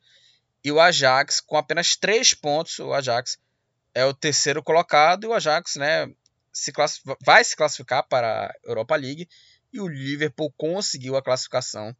[0.63, 2.77] E o Ajax com apenas 3 pontos.
[2.79, 3.39] O Ajax
[3.93, 5.23] é o terceiro colocado.
[5.23, 6.13] E o Ajax né,
[6.51, 6.71] se
[7.23, 9.27] vai se classificar para a Europa League.
[9.71, 11.95] E o Liverpool conseguiu a classificação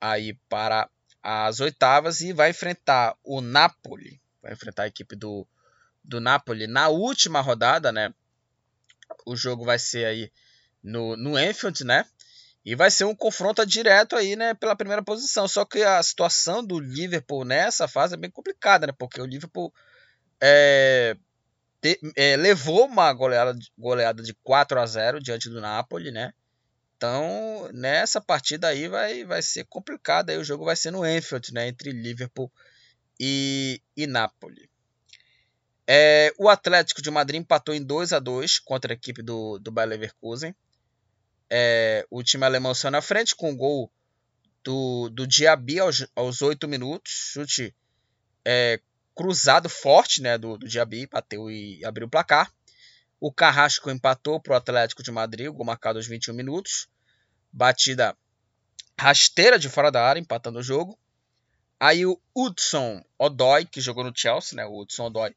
[0.00, 0.88] aí para
[1.22, 4.20] as oitavas e vai enfrentar o Napoli.
[4.42, 5.46] Vai enfrentar a equipe do,
[6.02, 8.12] do Napoli na última rodada, né?
[9.26, 10.32] O jogo vai ser aí
[10.82, 12.04] no, no Anfield, né?
[12.64, 15.48] E vai ser um confronto direto aí, né, pela primeira posição.
[15.48, 18.92] Só que a situação do Liverpool nessa fase é bem complicada, né?
[18.98, 19.72] Porque o Liverpool
[20.40, 21.16] é,
[21.80, 26.32] te, é, levou uma goleada, goleada de 4 a 0 diante do Napoli, né?
[26.96, 30.30] Então, nessa partida aí vai, vai ser complicado.
[30.30, 31.68] Aí o jogo vai ser no Anfield, né?
[31.68, 32.50] Entre Liverpool
[33.18, 34.68] e, e Napoli.
[35.86, 39.70] É, o Atlético de Madrid empatou em 2 a 2 contra a equipe do, do
[39.70, 40.54] Bayer Leverkusen.
[41.48, 43.90] É, o time alemão saiu na frente com o gol
[44.62, 47.12] do, do Diaby aos, aos 8 minutos.
[47.32, 47.74] Chute
[48.44, 48.80] é,
[49.18, 52.52] cruzado forte né, do, do Diaby, bateu e abriu o placar.
[53.18, 56.88] O Carrasco empatou para o Atlético de Madrid, gol marcado aos 21 minutos.
[57.52, 58.16] Batida
[58.96, 60.96] rasteira de fora da área, empatando o jogo.
[61.80, 64.64] Aí o Hudson Odoi, que jogou no Chelsea, né?
[64.64, 65.34] O Hudson Odoi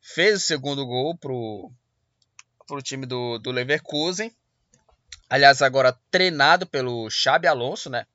[0.00, 1.72] fez o segundo gol pro,
[2.68, 4.32] pro time do, do Leverkusen.
[5.28, 8.06] Aliás, agora treinado pelo Xabi Alonso, né?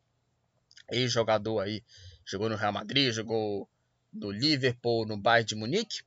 [0.89, 1.84] Ex-jogador aí,
[2.25, 3.69] jogou no Real Madrid, jogou
[4.11, 6.01] no Liverpool, no Bayern de Munique.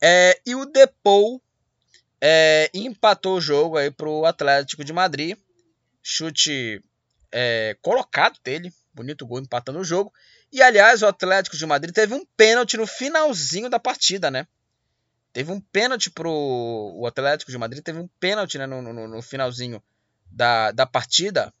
[0.00, 1.40] É, e o Depou
[2.20, 5.36] é, empatou o jogo aí pro Atlético de Madrid.
[6.02, 6.82] Chute
[7.32, 10.12] é, colocado dele, bonito gol empatando o jogo.
[10.52, 14.46] E aliás, o Atlético de Madrid teve um pênalti no finalzinho da partida, né?
[15.32, 19.20] Teve um pênalti pro o Atlético de Madrid, teve um pênalti né, no, no, no
[19.20, 19.82] finalzinho
[20.30, 21.52] da, da partida.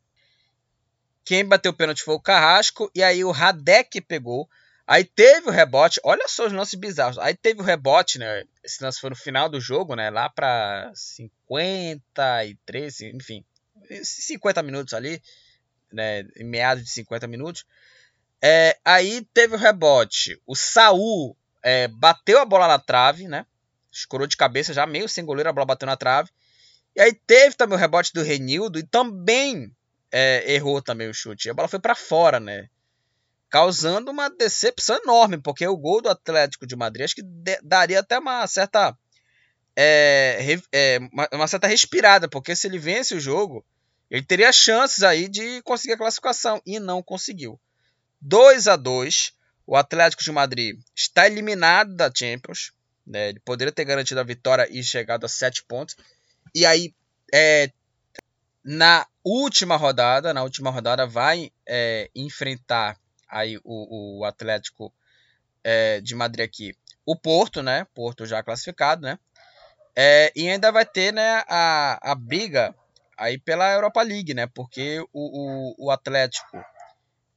[1.24, 4.48] Quem bateu o pênalti foi o Carrasco, e aí o Radek pegou.
[4.86, 7.18] Aí teve o rebote, olha só os lances bizarros.
[7.18, 8.44] Aí teve o rebote, né?
[8.62, 10.10] Esse lance foi no final do jogo, né?
[10.10, 13.44] Lá para 53, enfim,
[14.02, 15.22] 50 minutos ali,
[15.90, 16.26] né?
[16.36, 17.64] Em meados de 50 minutos.
[18.42, 20.38] É, aí teve o rebote.
[20.46, 23.46] O Saul é, bateu a bola na trave, né?
[23.98, 26.30] escorou de cabeça já, meio sem goleiro, a bola bateu na trave.
[26.96, 29.70] E aí teve também o rebote do Renildo e também
[30.10, 31.50] é, errou também o chute.
[31.50, 32.68] A bola foi para fora, né?
[33.54, 37.22] Causando uma decepção enorme, porque o gol do Atlético de Madrid acho que
[37.62, 38.98] daria até uma certa
[39.76, 43.64] é, é, uma, uma, certa respirada, porque se ele vence o jogo,
[44.10, 47.56] ele teria chances aí de conseguir a classificação e não conseguiu.
[48.20, 49.32] 2 a 2
[49.64, 52.72] o Atlético de Madrid está eliminado da Champions.
[53.06, 53.28] Né?
[53.28, 55.94] Ele poderia ter garantido a vitória e chegado a 7 pontos.
[56.52, 56.92] E aí,
[57.32, 57.70] é,
[58.64, 64.92] na última rodada, na última rodada, vai é, enfrentar aí o, o Atlético
[65.62, 66.76] é, de Madrid aqui.
[67.06, 67.86] O Porto, né?
[67.94, 69.18] Porto já classificado, né?
[69.96, 72.74] É, e ainda vai ter né, a, a briga
[73.16, 74.46] aí pela Europa League, né?
[74.46, 76.64] Porque o, o, o Atlético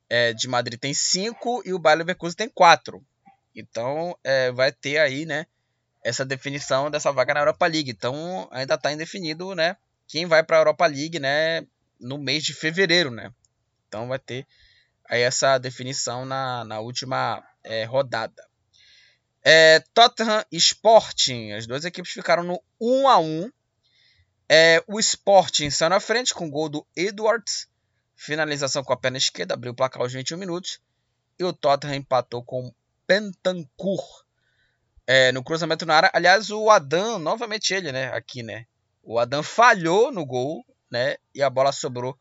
[0.10, 3.04] é, de Madrid tem 5 e o Bayer Leverkusen tem 4.
[3.56, 5.45] Então é, vai ter aí, né?
[6.08, 7.91] essa definição dessa vaga na Europa League.
[7.91, 9.76] Então ainda está indefinido, né?
[10.08, 11.67] Quem vai para a Europa League, né?
[12.00, 13.32] No mês de fevereiro, né?
[13.88, 14.47] Então vai ter
[15.10, 18.45] aí essa definição na, na última é, rodada.
[19.43, 23.51] É, Tottenham Sporting, as duas equipes ficaram no 1 a 1
[24.49, 27.68] é, O Sporting saiu na frente com o gol do Edwards,
[28.16, 30.80] finalização com a perna esquerda, abriu o placar aos 21 minutos.
[31.39, 32.74] E o Tottenham empatou com
[33.05, 34.26] Pentancourt
[35.05, 36.12] é, no cruzamento na área.
[36.14, 38.12] Aliás, o Adam, novamente ele, né?
[38.14, 38.66] Aqui, né?
[39.03, 41.16] O Adam falhou no gol, né?
[41.34, 42.20] E a bola sobrou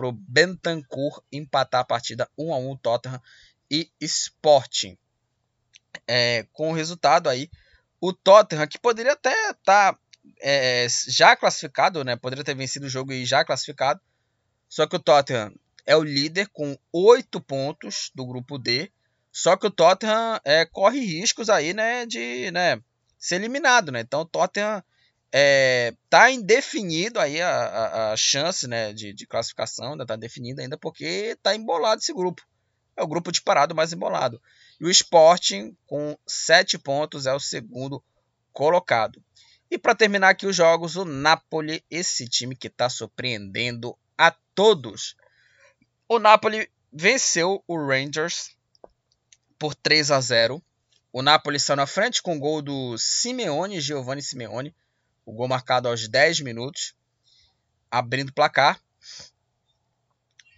[0.00, 3.22] pro Bentancur empatar a partida 1 a 1 Tottenham
[3.70, 4.96] e Sporting.
[6.08, 7.50] É, com o resultado aí,
[8.00, 9.98] o Tottenham, que poderia até estar tá,
[10.40, 12.16] é, já classificado, né?
[12.16, 14.00] Poderia ter vencido o jogo e já classificado.
[14.70, 15.52] Só que o Tottenham
[15.84, 18.90] é o líder com 8 pontos do grupo D
[19.32, 22.80] só que o Tottenham é, corre riscos aí, né, de né,
[23.18, 24.00] ser eliminado, né?
[24.00, 24.82] Então o Tottenham
[25.32, 30.60] É, tá indefinido aí a, a, a chance né, de, de classificação, ainda tá definida
[30.60, 32.42] ainda porque tá embolado esse grupo.
[32.96, 34.42] É o grupo disparado mais embolado.
[34.80, 38.02] E o Sporting, com 7 pontos, é o segundo
[38.52, 39.22] colocado.
[39.70, 45.14] E para terminar aqui os jogos, o Napoli, esse time que está surpreendendo a todos.
[46.08, 48.50] O Napoli venceu o Rangers
[49.58, 50.62] por 3 a 0.
[51.12, 54.74] O Napoli saiu na frente com o gol do Simeone, Giovanni Simeone.
[55.30, 56.92] O gol marcado aos 10 minutos,
[57.88, 58.82] abrindo o placar.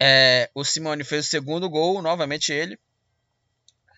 [0.00, 2.80] É, o Simeone fez o segundo gol, novamente ele.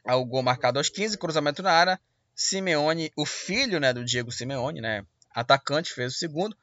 [0.05, 2.01] O gol marcado aos 15, cruzamento na área.
[2.35, 6.57] Simeone, o filho né, do Diego Simeone, né, atacante, fez o segundo.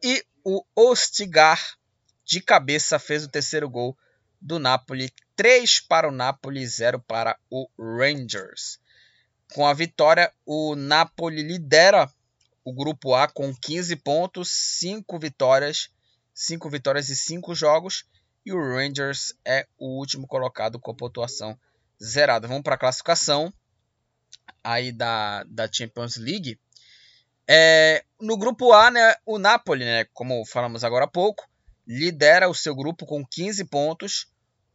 [0.00, 1.60] E o Ostigar,
[2.24, 3.98] de cabeça, fez o terceiro gol
[4.40, 5.12] do Napoli.
[5.34, 8.78] 3 para o Napoli, 0 para o Rangers.
[9.52, 12.08] Com a vitória, o Napoli lidera
[12.64, 15.90] o grupo A com 15 pontos, 5 vitórias,
[16.34, 18.04] 5 vitórias e 5 jogos.
[18.44, 21.58] E o Rangers é o último colocado com pontuação
[22.02, 22.48] zerada.
[22.48, 23.52] Vamos para a classificação
[24.62, 26.58] aí da, da Champions League.
[27.46, 31.48] É, no grupo A, né, o Napoli, né, como falamos agora há pouco,
[31.86, 34.26] lidera o seu grupo com 15 pontos.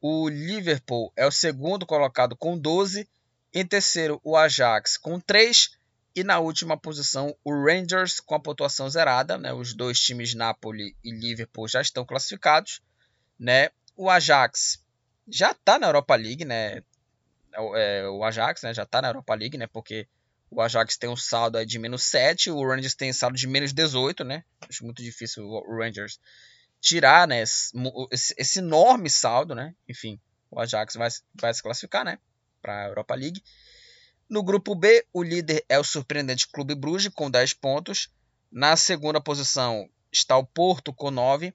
[0.02, 3.08] O Liverpool é o segundo colocado com 12.
[3.54, 5.77] Em terceiro, o Ajax com 3.
[6.18, 9.38] E na última posição, o Rangers com a pontuação zerada.
[9.38, 9.54] Né?
[9.54, 12.82] Os dois times, Napoli e Liverpool, já estão classificados.
[13.40, 13.70] Né?
[13.96, 14.84] O Ajax
[15.28, 16.82] já está na Europa League, né?
[17.54, 19.68] É, é, o Ajax né, já está na Europa League, né?
[19.68, 20.08] Porque
[20.50, 24.24] o Ajax tem um saldo de menos 7, o Rangers tem saldo de menos 18,
[24.24, 24.44] né?
[24.68, 26.20] Acho muito difícil o Rangers
[26.82, 29.76] tirar né, esse, esse enorme saldo, né?
[29.88, 32.18] Enfim, o Ajax vai, vai se classificar, né?
[32.60, 33.44] Para a Europa League.
[34.30, 38.10] No grupo B, o líder é o surpreendente Clube Bruges com 10 pontos.
[38.52, 41.54] Na segunda posição está o Porto com 9.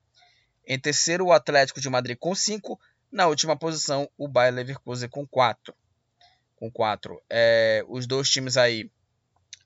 [0.67, 2.81] Em terceiro, o Atlético de Madrid com 5.
[3.11, 5.75] Na última posição, o Bayer Leverkusen com 4
[6.63, 7.21] com 4.
[7.29, 8.89] É, os dois times aí,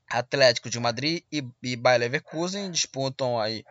[0.09, 3.63] Atlético de Madrid e, e Bayer Leverkusen, disputam aí,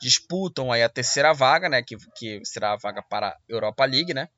[0.00, 4.14] disputam aí a terceira vaga, né, que, que será a vaga para a Europa League,
[4.14, 4.30] né?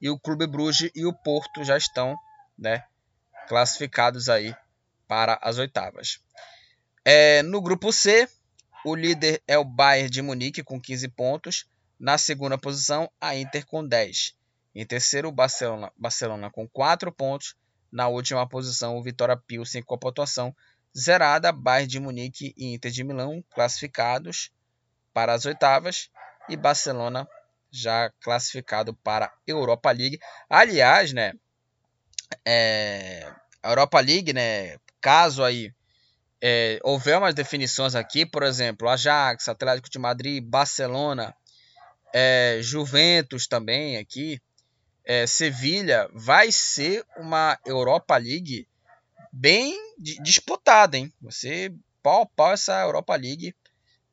[0.00, 2.14] E o Clube Bruges e o Porto já estão,
[2.56, 2.84] né,
[3.50, 4.54] classificados aí
[5.08, 6.20] para as oitavas.
[7.04, 8.28] É, no grupo C,
[8.84, 11.68] o líder é o Bayern de Munique com 15 pontos.
[11.98, 14.36] Na segunda posição, a Inter com 10.
[14.72, 17.56] Em terceiro, o Barcelona, Barcelona com 4 pontos.
[17.90, 20.54] Na última posição, o Vitória Pilsen com a pontuação
[20.96, 24.52] zerada, Bayern de Munique e Inter de Milão classificados
[25.12, 26.08] para as oitavas
[26.48, 27.28] e Barcelona
[27.68, 30.20] já classificado para a Europa League.
[30.48, 31.32] Aliás, né,
[32.44, 33.32] é,
[33.62, 35.72] a Europa League, né, caso aí
[36.42, 41.34] é, houver umas definições aqui, por exemplo, Ajax, Atlético de Madrid, Barcelona,
[42.12, 44.40] é, Juventus também aqui,
[45.04, 48.66] é, Sevilha vai ser uma Europa League
[49.32, 51.12] bem disputada, hein?
[51.20, 53.54] Você pau a pau essa Europa League,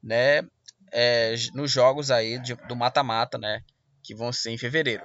[0.02, 0.42] né?
[0.92, 3.62] É, nos jogos aí de, do mata-mata, né?
[4.04, 5.04] Que vão ser em fevereiro.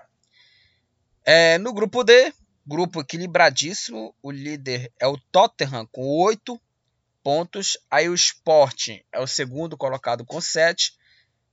[1.24, 2.32] É, no grupo D,
[2.66, 6.60] grupo equilibradíssimo, o líder é o Tottenham com 8
[7.22, 7.78] pontos.
[7.90, 10.94] Aí o Sporting é o segundo colocado com 7.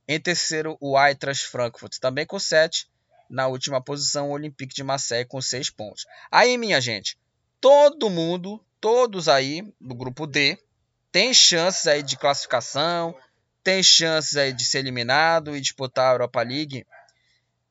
[0.06, 2.88] Em terceiro, o Eintracht Frankfurt também com 7
[3.28, 6.04] na última posição o Olympique de Marseille com 6 pontos.
[6.30, 7.16] Aí, minha gente,
[7.60, 10.58] todo mundo, todos aí do grupo D,
[11.12, 13.16] tem chances aí de classificação,
[13.62, 16.84] tem chances aí de ser eliminado e disputar a Europa League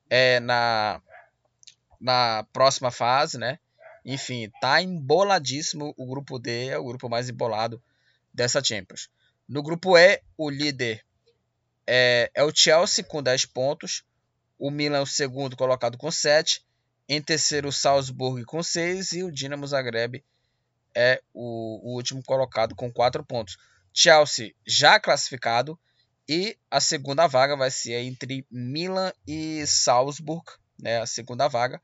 [0.08, 1.00] é, na,
[2.00, 3.58] na próxima fase, né?
[4.04, 7.82] Enfim, tá emboladíssimo o grupo D, é o grupo mais embolado
[8.32, 9.08] dessa Champions.
[9.48, 11.04] No grupo E, o líder
[11.86, 14.04] é, é o Chelsea com 10 pontos.
[14.56, 16.64] O Milan o segundo colocado com 7.
[17.08, 19.12] Em terceiro, o Salzburg com 6.
[19.12, 20.24] E o Dinamo Zagreb
[20.94, 23.58] é o, o último colocado com 4 pontos.
[23.92, 25.76] Chelsea já classificado.
[26.28, 30.44] E a segunda vaga vai ser entre Milan e Salzburg.
[30.82, 31.80] Né, a segunda vaga.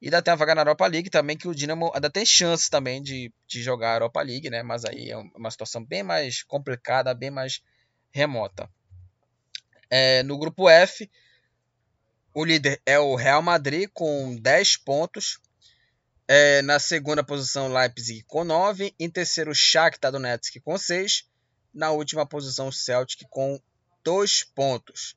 [0.00, 2.70] E ainda tem a vaga na Europa League também, que o Dinamo ainda tem chance
[2.70, 4.62] também de, de jogar a Europa League, né?
[4.62, 7.60] Mas aí é uma situação bem mais complicada, bem mais
[8.12, 8.70] remota.
[9.90, 11.10] É, no grupo F,
[12.32, 15.40] o líder é o Real Madrid com 10 pontos.
[16.28, 18.94] É, na segunda posição, Leipzig com 9.
[19.00, 21.24] Em terceiro, Shakhtar Donetsk com 6.
[21.74, 23.60] Na última posição, Celtic com
[24.04, 25.16] 2 pontos.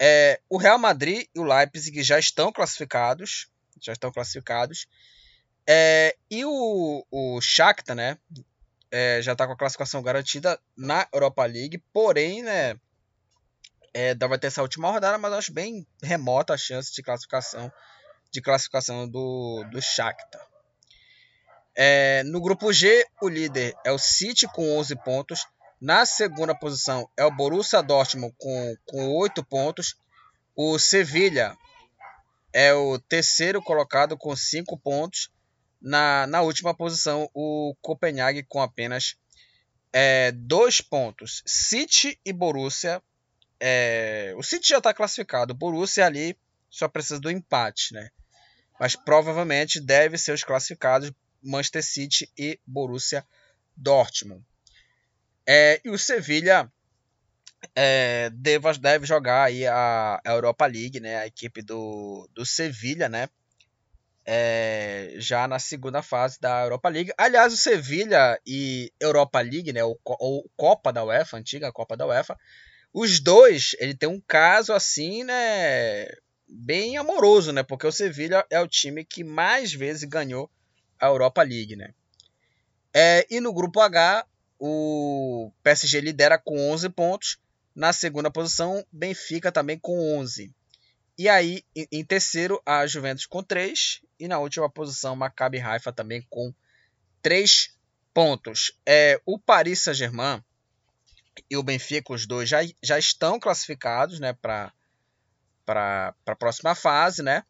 [0.00, 3.48] É, o Real Madrid e o Leipzig já estão classificados.
[3.80, 4.86] Já estão classificados.
[5.66, 8.18] É, e o, o Shakhtar, né?
[8.96, 12.76] é, já está com a classificação garantida na Europa League, porém, né,
[13.92, 17.72] é, vai ter essa última rodada, mas acho bem remota a chance de classificação
[18.30, 20.44] de classificação do, do Shakhtar.
[21.76, 25.46] É, no grupo G, o líder é o City com 11 pontos.
[25.84, 29.94] Na segunda posição é o Borussia Dortmund com, com 8 pontos.
[30.56, 31.54] O Sevilha
[32.54, 35.30] é o terceiro colocado com 5 pontos.
[35.82, 39.18] Na, na última posição, o Copenhague com apenas
[39.92, 41.42] é, dois pontos.
[41.44, 43.02] City e Borussia.
[43.60, 45.52] É, o City já está classificado.
[45.52, 46.34] O Borussia ali
[46.70, 48.08] só precisa do empate, né?
[48.80, 51.12] Mas provavelmente deve ser os classificados
[51.42, 53.22] Manchester City e Borussia
[53.76, 54.42] Dortmund.
[55.46, 56.70] É, e o Sevilha
[57.74, 61.16] é, deve, deve jogar aí a, Europa League, né?
[61.18, 63.28] A equipe do, do Sevilha, né?
[64.24, 67.12] é, já na segunda fase da Europa League.
[67.16, 72.06] Aliás, o Sevilha e Europa League, né, o, o Copa da UEFA, antiga Copa da
[72.06, 72.38] UEFA,
[72.92, 76.06] os dois, ele tem um caso assim, né,
[76.48, 80.50] bem amoroso, né, porque o Sevilha é o time que mais vezes ganhou
[80.98, 81.92] a Europa League, né.
[82.94, 84.24] É, e no grupo H,
[84.58, 87.38] o PSG lidera com 11 pontos.
[87.74, 90.52] Na segunda posição, Benfica também com 11.
[91.18, 94.00] E aí, em terceiro, a Juventus com 3.
[94.18, 96.52] E na última posição, Maccabi Haifa também com
[97.22, 97.74] 3
[98.12, 98.72] pontos.
[98.86, 100.42] É, o Paris Saint-Germain
[101.50, 104.72] e o Benfica, os dois, já, já estão classificados né, para
[105.66, 107.22] a próxima fase.
[107.22, 107.44] Né?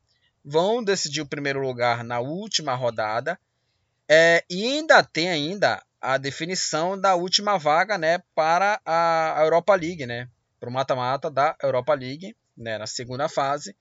[0.45, 3.39] Vão decidir o primeiro lugar na última rodada.
[4.09, 10.05] É, e ainda tem ainda a definição da última vaga né, para a Europa League,
[10.05, 10.29] né,
[10.61, 13.75] para o mata-mata da Europa League né, na segunda fase,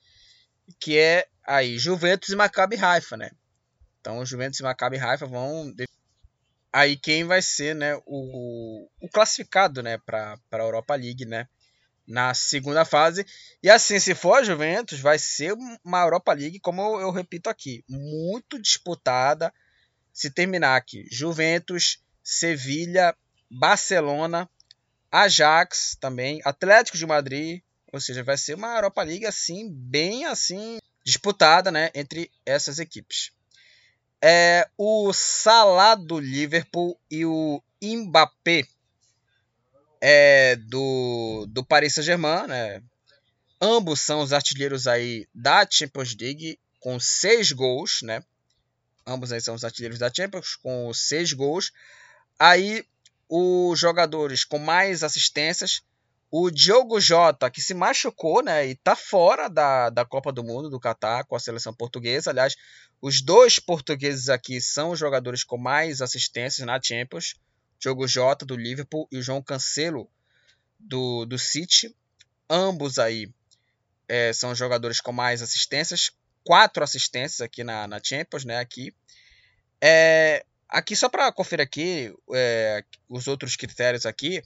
[0.80, 3.30] que é aí Juventus e Maccabi Haifa, né?
[4.00, 5.74] Então, Juventus e Maccabi Haifa vão
[6.72, 11.48] aí quem vai ser, né, o, o classificado, né, para a Europa League, né?
[12.08, 13.26] Na segunda fase.
[13.62, 15.54] E assim, se for a Juventus, vai ser
[15.84, 19.54] uma Europa League, como eu, eu repito aqui, muito disputada.
[20.12, 23.16] Se terminar aqui, Juventus, Sevilha,
[23.50, 24.50] Barcelona,
[25.12, 27.62] Ajax também, Atlético de Madrid,
[27.92, 33.32] ou seja, vai ser uma Europa League assim, bem assim, disputada né, entre essas equipes.
[34.22, 38.66] É, o Salah do Liverpool e o Mbappé
[40.02, 42.82] é, do, do Paris Saint-Germain, né?
[43.62, 48.22] Ambos são os artilheiros aí da Champions League com seis gols, né?
[49.06, 51.72] Ambos aí são os artilheiros da Champions com seis gols.
[52.44, 52.86] Aí
[53.30, 55.82] os jogadores com mais assistências
[56.30, 60.70] o Diogo Jota, que se machucou, né, e tá fora da, da Copa do Mundo
[60.70, 62.32] do Catar com a seleção portuguesa.
[62.32, 62.56] Aliás,
[63.00, 67.36] os dois portugueses aqui são os jogadores com mais assistências na Champions.
[67.80, 70.10] Diogo Jota do Liverpool e o João Cancelo
[70.78, 71.96] do, do City.
[72.50, 73.32] Ambos aí
[74.08, 76.12] é, são jogadores com mais assistências.
[76.44, 78.58] Quatro assistências aqui na, na Champions, né?
[78.58, 78.94] Aqui.
[79.80, 84.42] É, aqui só para conferir aqui é, os outros critérios aqui.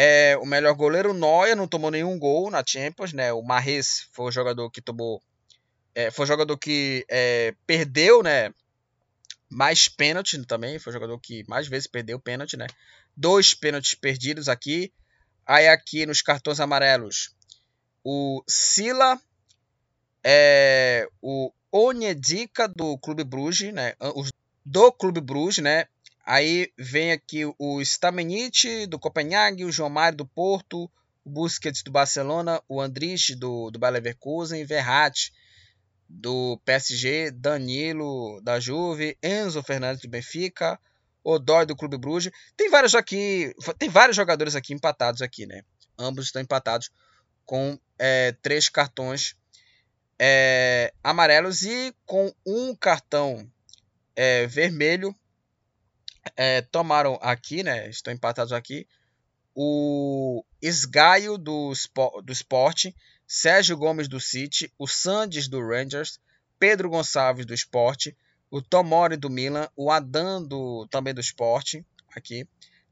[0.00, 3.32] É, o melhor goleiro, Neuer, não tomou nenhum gol na Champions, né?
[3.32, 5.20] O Marres foi o jogador que tomou.
[5.92, 8.54] É, foi o jogador que é, perdeu, né?
[9.50, 10.78] Mais pênalti também.
[10.78, 12.68] Foi o jogador que mais vezes perdeu pênalti, né?
[13.16, 14.92] Dois pênaltis perdidos aqui.
[15.44, 17.34] Aí aqui nos cartões amarelos.
[18.04, 19.20] O Sila.
[20.22, 23.94] É, o Onyedika do Clube Bruges, né?
[24.70, 25.86] Do Clube Bruges, né?
[26.26, 30.90] Aí vem aqui o Stamenit do Copenhague, o João Mário do Porto,
[31.24, 35.32] o Busquets do Barcelona, o Andrich do, do Bayer Leverkusen, Verratti
[36.06, 40.78] do PSG, Danilo da Juve, Enzo Fernandes do Benfica,
[41.24, 42.30] Odói do Clube Bruges.
[42.54, 45.62] Tem vários aqui, tem vários jogadores aqui empatados aqui, né?
[45.98, 46.90] Ambos estão empatados
[47.46, 49.34] com é, três cartões
[50.18, 53.50] é, amarelos e com um cartão
[54.18, 55.14] é, vermelho
[56.36, 57.88] é, tomaram aqui, né?
[57.88, 58.84] Estão empatados aqui.
[59.54, 61.72] O Esgaio do,
[62.24, 62.86] do Sport,
[63.28, 66.18] Sérgio Gomes do City, o Sandes do Rangers,
[66.58, 68.08] Pedro Gonçalves do Sport,
[68.50, 71.76] o Tomori do Milan, o Adan do, também do Sport,
[72.16, 72.44] aqui,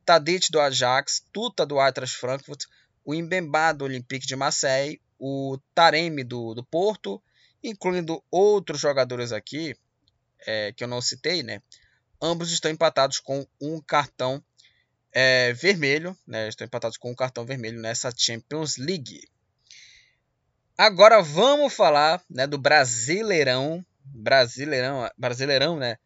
[0.05, 2.67] Tadic do Ajax, Tuta do Eintracht Frankfurt,
[3.05, 7.21] o Mbemba do Olympique de Marseille, o Taremi do, do Porto,
[7.65, 9.77] incluindo outros jogadores aqui
[10.47, 11.63] é, que eu não citei, né?
[12.21, 14.43] Ambos estão empatados com um cartão
[15.13, 16.49] é, vermelho, né?
[16.49, 19.29] Estão empatados com um cartão vermelho nessa Champions League.
[20.77, 25.97] Agora vamos falar né, do Brasileirão, Brasileirão, Brasileirão, né?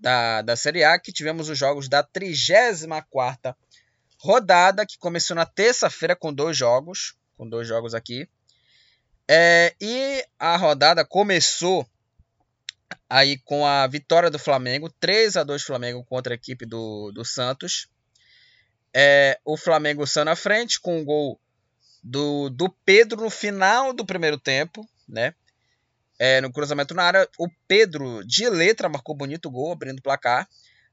[0.00, 3.54] da, da Série A, que tivemos os jogos da 34
[4.18, 8.28] rodada, que começou na terça-feira com dois jogos, com dois jogos aqui.
[9.28, 11.86] É, e a rodada começou
[13.08, 17.24] aí com a vitória do Flamengo, 3 a 2 Flamengo contra a equipe do, do
[17.24, 17.88] Santos.
[18.94, 21.40] É, o Flamengo saiu na frente com o um gol
[22.02, 25.34] do, do Pedro no final do primeiro tempo, né?
[26.18, 30.46] É, no cruzamento na área, o Pedro de letra marcou bonito gol, abrindo o placar.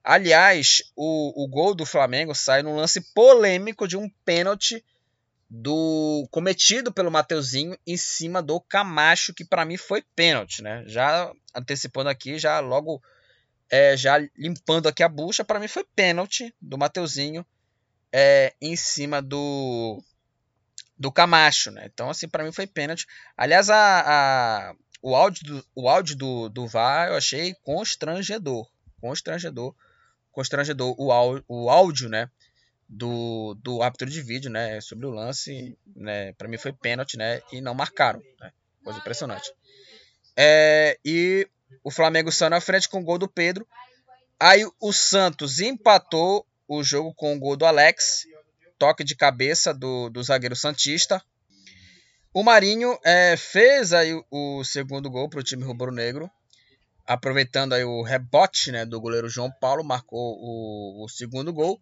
[0.04, 4.84] Aliás, o, o gol do Flamengo sai num lance polêmico de um pênalti
[5.50, 10.84] do cometido pelo Mateuzinho em cima do Camacho, que para mim foi pênalti, né?
[10.86, 13.02] Já antecipando aqui, já logo
[13.70, 17.45] é, já limpando aqui a bucha, para mim foi pênalti do Mateuzinho
[18.12, 20.04] é, em cima do
[21.00, 21.89] do Camacho, né?
[21.93, 23.08] Então assim para mim foi pênalti.
[23.38, 28.68] Aliás, a, a, o áudio do, o áudio do, do VAR eu achei constrangedor,
[29.00, 29.74] constrangedor,
[30.32, 32.30] constrangedor o, o áudio, né?
[32.88, 37.42] Do, do árbitro de vídeo, né, sobre o lance, né, para mim foi pênalti, né,
[37.52, 38.52] e não marcaram, né,
[38.84, 39.52] coisa impressionante.
[40.36, 41.48] É, e
[41.84, 43.68] o Flamengo saiu na frente com o gol do Pedro.
[44.40, 48.28] Aí o Santos empatou o jogo com o gol do Alex,
[48.78, 51.24] toque de cabeça do, do zagueiro Santista.
[52.34, 56.30] O Marinho é, fez aí o, segundo gol para o time rubro-negro,
[57.06, 61.82] aproveitando aí o rebote né, do goleiro João Paulo, marcou o, o segundo gol.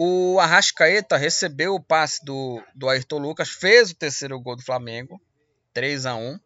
[0.00, 5.20] O Arrascaeta recebeu o passe do, do Ayrton Lucas, fez o terceiro gol do Flamengo,
[5.74, 6.38] 3 a 1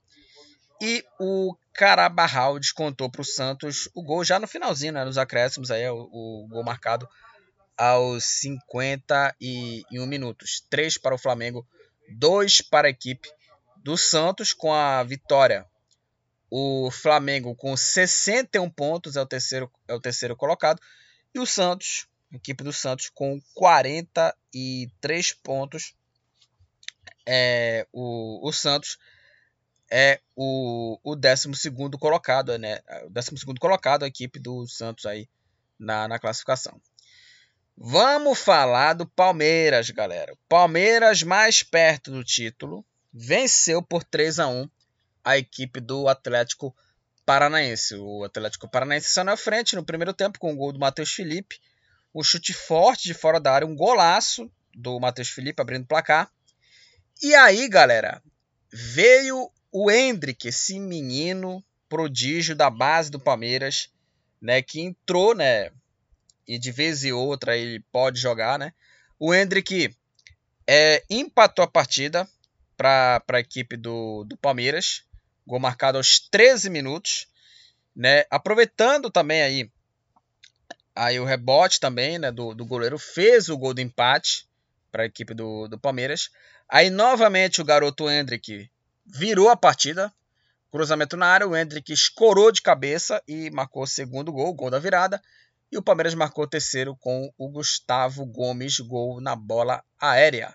[0.80, 5.70] E o Carabarral descontou para o Santos o gol já no finalzinho, né, nos acréscimos,
[5.70, 7.06] aí, o, o gol marcado
[7.76, 10.64] aos 51 minutos.
[10.70, 11.66] 3 para o Flamengo,
[12.08, 13.30] 2 para a equipe
[13.76, 15.66] do Santos com a vitória.
[16.50, 20.80] O Flamengo com 61 pontos é o terceiro, é o terceiro colocado.
[21.34, 25.94] E o Santos equipe do Santos com 43 pontos.
[27.26, 28.98] É, o, o Santos
[29.90, 31.50] é o, o 12
[32.00, 32.80] colocado, né?
[33.04, 33.30] O 12
[33.60, 35.28] colocado, a equipe do Santos aí
[35.78, 36.80] na, na classificação.
[37.76, 40.36] Vamos falar do Palmeiras, galera.
[40.48, 44.68] Palmeiras mais perto do título, venceu por 3 a 1
[45.24, 46.74] a equipe do Atlético
[47.24, 47.94] Paranaense.
[47.96, 51.60] O Atlético Paranaense saiu na frente no primeiro tempo com o gol do Matheus Felipe
[52.14, 56.30] um chute forte de fora da área, um golaço do Matheus Felipe abrindo o placar.
[57.22, 58.22] E aí, galera,
[58.72, 63.90] veio o Hendrick, esse menino prodígio da base do Palmeiras,
[64.40, 65.70] né, que entrou, né,
[66.46, 68.72] e de vez em outra ele pode jogar, né?
[69.18, 69.94] O Hendrick
[70.66, 72.28] é, empatou a partida
[72.76, 75.04] para a equipe do, do Palmeiras,
[75.46, 77.28] gol marcado aos 13 minutos,
[77.94, 78.24] né?
[78.30, 79.70] Aproveitando também aí
[80.94, 84.46] Aí o rebote também né, do, do goleiro fez o gol do empate
[84.90, 86.30] para a equipe do, do Palmeiras.
[86.68, 88.70] Aí novamente o garoto Hendrick
[89.06, 90.12] virou a partida.
[90.70, 94.78] Cruzamento na área, o Hendrick escorou de cabeça e marcou o segundo gol, gol da
[94.78, 95.20] virada.
[95.70, 100.54] E o Palmeiras marcou o terceiro com o Gustavo Gomes, gol na bola aérea.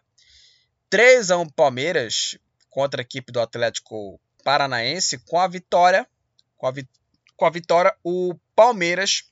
[0.89, 2.37] 3 a 1 Palmeiras
[2.69, 6.07] contra a equipe do Atlético Paranaense com a vitória.
[6.57, 6.87] Com a, vi
[7.35, 9.23] com a vitória, o Palmeiras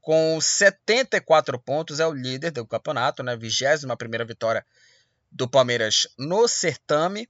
[0.00, 3.36] com 74 pontos, é o líder do campeonato, né?
[3.36, 3.96] 21
[4.26, 4.64] vitória
[5.30, 7.28] do Palmeiras no certame.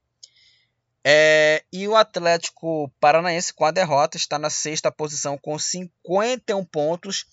[1.02, 7.24] É, e o Atlético Paranaense, com a derrota, está na sexta posição com 51 pontos.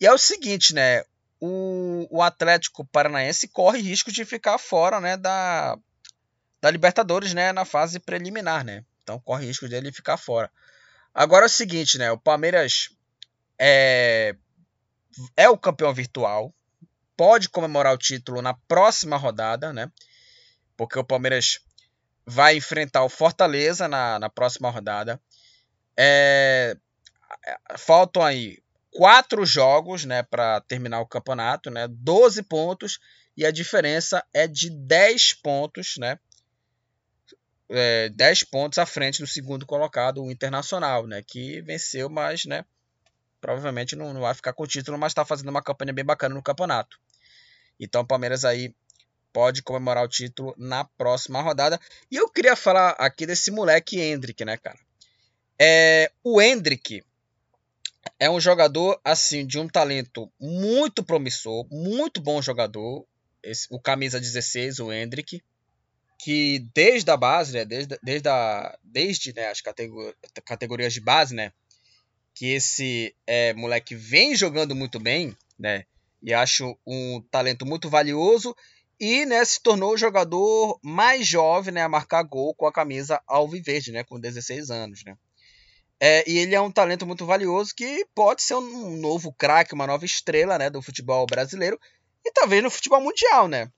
[0.00, 1.04] E é o seguinte, né?
[1.40, 5.78] O, o Atlético Paranaense corre risco de ficar fora né, da,
[6.60, 8.64] da Libertadores né, na fase preliminar.
[8.64, 8.84] Né?
[9.04, 10.50] Então corre risco dele ficar fora.
[11.14, 12.10] Agora é o seguinte, né?
[12.10, 12.90] O Palmeiras
[13.58, 14.34] é,
[15.36, 16.54] é o campeão virtual,
[17.16, 19.90] pode comemorar o título na próxima rodada, né?
[20.76, 21.60] Porque o Palmeiras
[22.24, 25.20] vai enfrentar o Fortaleza na, na próxima rodada.
[25.98, 26.76] É,
[27.76, 31.88] faltam aí quatro jogos, né, para terminar o campeonato, né?
[31.88, 32.98] 12 pontos
[33.36, 36.18] e a diferença é de 10 pontos, né?
[37.70, 42.64] É, 10 pontos à frente do segundo colocado, o Internacional, né, que venceu, mas, né,
[43.40, 46.34] provavelmente não, não vai ficar com o título, mas está fazendo uma campanha bem bacana
[46.34, 46.98] no campeonato.
[47.78, 48.74] Então o Palmeiras aí
[49.32, 51.80] pode comemorar o título na próxima rodada.
[52.10, 54.78] E eu queria falar aqui desse moleque Hendrick, né, cara?
[55.60, 57.02] É, o Hendrick
[58.18, 63.06] é um jogador assim de um talento muito promissor, muito bom jogador.
[63.42, 65.42] Esse, o camisa 16, o Hendrick,
[66.18, 69.60] que desde a base, né, desde, desde, a, desde né, as
[70.44, 71.52] categorias de base, né,
[72.38, 75.84] que esse é, moleque vem jogando muito bem, né?
[76.22, 78.54] E acho um talento muito valioso
[79.00, 83.20] e né, se tornou o jogador mais jovem né, a marcar gol com a camisa
[83.26, 85.02] alviverde, né, com 16 anos.
[85.04, 85.16] Né?
[85.98, 89.88] É, e ele é um talento muito valioso que pode ser um novo craque, uma
[89.88, 91.76] nova estrela né, do futebol brasileiro
[92.24, 93.68] e talvez no futebol mundial, né?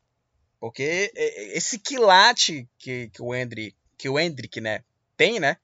[0.61, 1.11] Porque
[1.54, 4.84] esse quilate que, que o Hendrick, que o Hendrick né,
[5.16, 5.56] tem, né?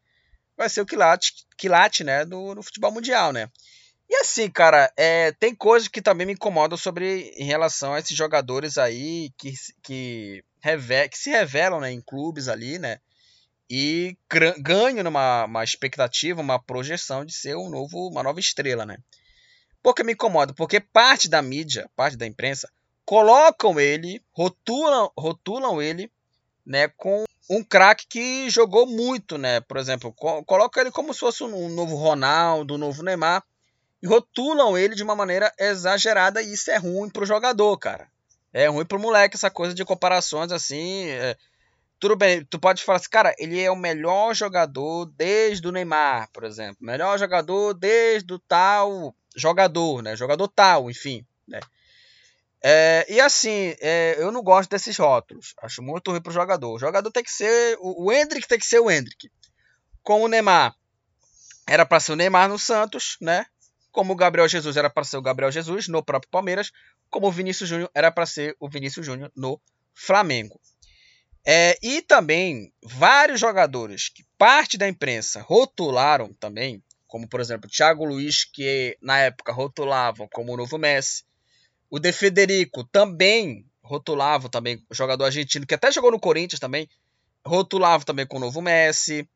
[0.56, 3.50] Vai ser o quilate, quilate né, do, do futebol mundial, né?
[4.08, 8.16] E assim, cara, é, tem coisas que também me incomodam sobre em relação a esses
[8.16, 9.52] jogadores aí que,
[9.82, 12.98] que, reve, que se revelam né, em clubes ali, né?
[13.68, 14.16] E
[14.60, 18.98] ganham numa uma expectativa, uma projeção de ser um novo, uma nova estrela, né?
[19.82, 20.54] Por que me incomoda?
[20.54, 22.70] Porque parte da mídia, parte da imprensa,
[23.04, 26.10] colocam ele, rotulam, rotulam ele,
[26.64, 29.60] né, com um craque que jogou muito, né?
[29.60, 33.42] Por exemplo, co coloca ele como se fosse um novo Ronaldo, um novo Neymar
[34.02, 38.08] e rotulam ele de uma maneira exagerada e isso é ruim pro jogador, cara.
[38.52, 41.08] É ruim pro moleque essa coisa de comparações assim.
[41.08, 41.36] É...
[41.98, 46.28] Tudo bem, tu pode falar assim, cara, ele é o melhor jogador desde o Neymar,
[46.32, 46.76] por exemplo.
[46.80, 50.14] Melhor jogador desde o tal jogador, né?
[50.14, 51.24] Jogador tal, enfim?
[52.62, 55.54] É, e assim, é, eu não gosto desses rótulos.
[55.62, 56.74] Acho muito ruim pro jogador.
[56.74, 57.76] O jogador tem que ser.
[57.80, 59.30] O, Hendrick tem que ser o Hendrick.
[60.02, 60.74] Com o Neymar.
[61.68, 63.46] Era para ser o Neymar no Santos, né?
[63.96, 66.70] como o Gabriel Jesus era para ser o Gabriel Jesus no próprio Palmeiras,
[67.08, 69.58] como o Vinícius Júnior era para ser o Vinícius Júnior no
[69.94, 70.60] Flamengo.
[71.46, 78.04] É, e também vários jogadores que parte da imprensa rotularam também, como por exemplo Thiago
[78.04, 81.24] Luiz, que na época rotulavam como o novo Messi,
[81.90, 86.88] o De Federico também rotulava também, jogador argentino que até jogou no Corinthians também,
[87.46, 89.28] rotulava também com o novo Messi.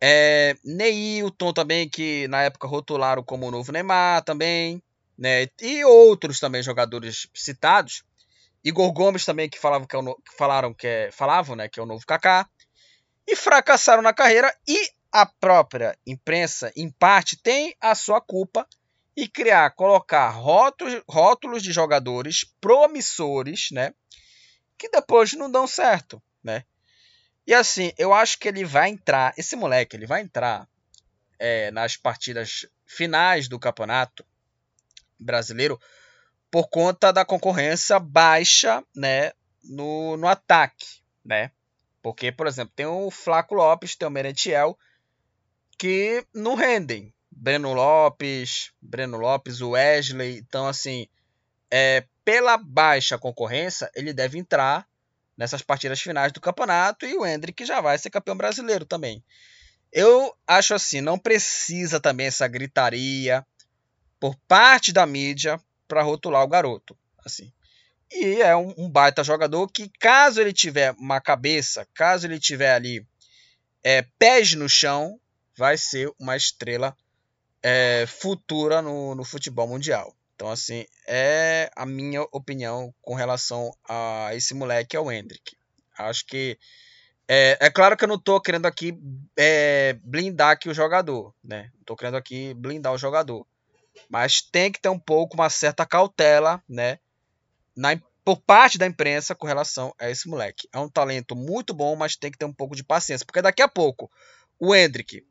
[0.00, 4.82] É, Neilton também, que na época rotularam como o novo Neymar também,
[5.16, 5.48] né?
[5.60, 8.04] E outros também jogadores citados.
[8.62, 11.78] Igor Gomes também, que falavam que, é o, que falaram que é, falavam, né, que
[11.78, 12.48] é o novo Kaká.
[13.26, 18.66] E fracassaram na carreira e a própria imprensa, em parte, tem a sua culpa
[19.16, 23.94] e criar, colocar rótulos, rótulos de jogadores promissores, né?
[24.76, 26.64] Que depois não dão certo, né?
[27.46, 30.68] E assim, eu acho que ele vai entrar, esse moleque, ele vai entrar
[31.38, 34.24] é, nas partidas finais do campeonato
[35.18, 35.78] brasileiro
[36.50, 41.50] por conta da concorrência baixa, né, no, no ataque, né?
[42.02, 44.78] Porque, por exemplo, tem o Flaco Lopes, tem o Merentiel,
[45.78, 47.13] que não rendem.
[47.36, 50.38] Breno Lopes, Breno Lopes, o Wesley.
[50.38, 51.06] Então, assim,
[51.70, 54.86] é, pela baixa concorrência, ele deve entrar
[55.36, 59.22] nessas partidas finais do campeonato e o Hendrick já vai ser campeão brasileiro também.
[59.92, 63.44] Eu acho assim, não precisa também essa gritaria
[64.18, 67.52] por parte da mídia para rotular o garoto, assim.
[68.10, 72.72] E é um, um, baita jogador que, caso ele tiver uma cabeça, caso ele tiver
[72.72, 73.06] ali
[73.82, 75.18] é, pés no chão,
[75.56, 76.96] vai ser uma estrela
[77.64, 80.14] é, futura no, no futebol mundial.
[80.34, 85.56] Então, assim, é a minha opinião com relação a esse moleque, é o Hendrick.
[85.96, 86.58] Acho que.
[87.26, 88.98] É, é claro que eu não estou querendo aqui
[89.34, 91.70] é, blindar aqui o jogador, né?
[91.86, 93.46] Tô querendo aqui blindar o jogador.
[94.10, 96.98] Mas tem que ter um pouco, uma certa cautela, né?
[97.74, 100.68] Na, por parte da imprensa com relação a esse moleque.
[100.70, 103.24] É um talento muito bom, mas tem que ter um pouco de paciência.
[103.24, 104.10] Porque daqui a pouco,
[104.58, 105.24] o Hendrick.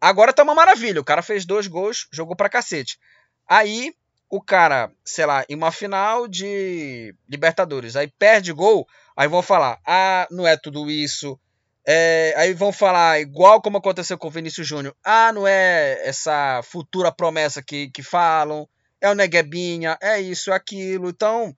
[0.00, 1.00] Agora tá uma maravilha.
[1.00, 2.98] O cara fez dois gols, jogou pra cacete.
[3.46, 3.94] Aí
[4.30, 8.86] o cara, sei lá, em uma final de Libertadores, aí perde gol,
[9.16, 11.38] aí vão falar, ah, não é tudo isso.
[11.84, 16.60] É, aí vão falar, igual como aconteceu com o Vinícius Júnior, ah, não é essa
[16.62, 18.68] futura promessa que, que falam,
[19.00, 21.08] é o Neguebinha, é isso, é aquilo.
[21.08, 21.56] Então,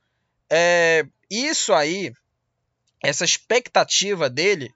[0.49, 2.13] é, isso aí,
[3.03, 4.73] essa expectativa dele,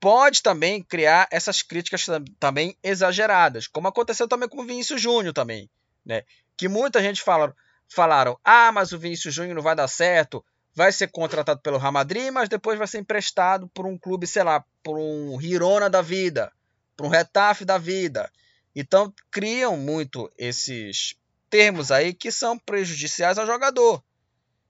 [0.00, 2.06] pode também criar essas críticas
[2.38, 5.68] também exageradas, como aconteceu também com o Vinícius Júnior também,
[6.04, 6.22] né?
[6.58, 7.54] que muita gente fala,
[7.88, 10.44] falaram: ah, mas o Vinícius Júnior não vai dar certo,
[10.74, 14.42] vai ser contratado pelo Real Madrid, mas depois vai ser emprestado por um clube, sei
[14.42, 16.52] lá, por um Girona da vida,
[16.96, 18.30] por um Retafe da vida.
[18.74, 21.16] Então criam muito esses
[21.48, 24.02] termos aí que são prejudiciais ao jogador.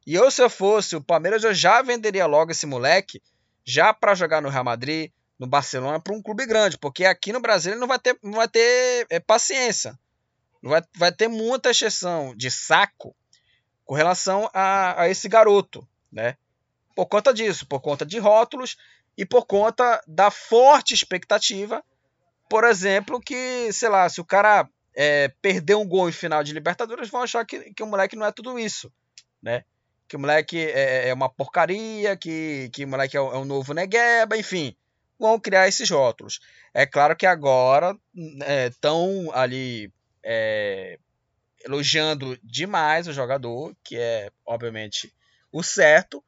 [0.07, 3.21] E eu, se eu fosse o Palmeiras, eu já venderia logo esse moleque
[3.65, 7.41] já para jogar no Real Madrid, no Barcelona, para um clube grande, porque aqui no
[7.41, 9.99] Brasil ele não vai ter, não vai ter é, paciência.
[10.63, 13.15] Vai, vai ter muita exceção de saco
[13.85, 16.37] com relação a, a esse garoto, né?
[16.97, 18.77] Por conta disso, por conta de rótulos
[19.17, 21.85] e por conta da forte expectativa,
[22.51, 26.53] por exemplo, que, sei lá, se o cara é, perder um gol em final de
[26.53, 28.93] Libertadores, vão achar que, que o moleque não é tudo isso,
[29.41, 29.65] né?
[30.09, 33.73] Que o moleque é, é uma porcaria, que, que o moleque é, é um novo
[33.73, 34.75] negueba, enfim.
[35.19, 36.41] Vão criar esses rótulos.
[36.73, 37.97] É claro que agora
[38.67, 39.93] estão é, ali
[40.23, 40.99] é,
[41.65, 45.13] elogiando demais o jogador, que é, obviamente,
[45.51, 46.23] o certo,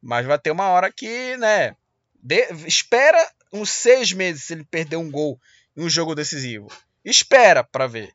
[0.00, 1.76] mas vai ter uma hora que, né,
[2.22, 3.18] de, espera
[3.52, 5.40] uns seis meses se ele perder um gol
[5.76, 6.68] em um jogo decisivo.
[7.04, 8.12] Espera para ver.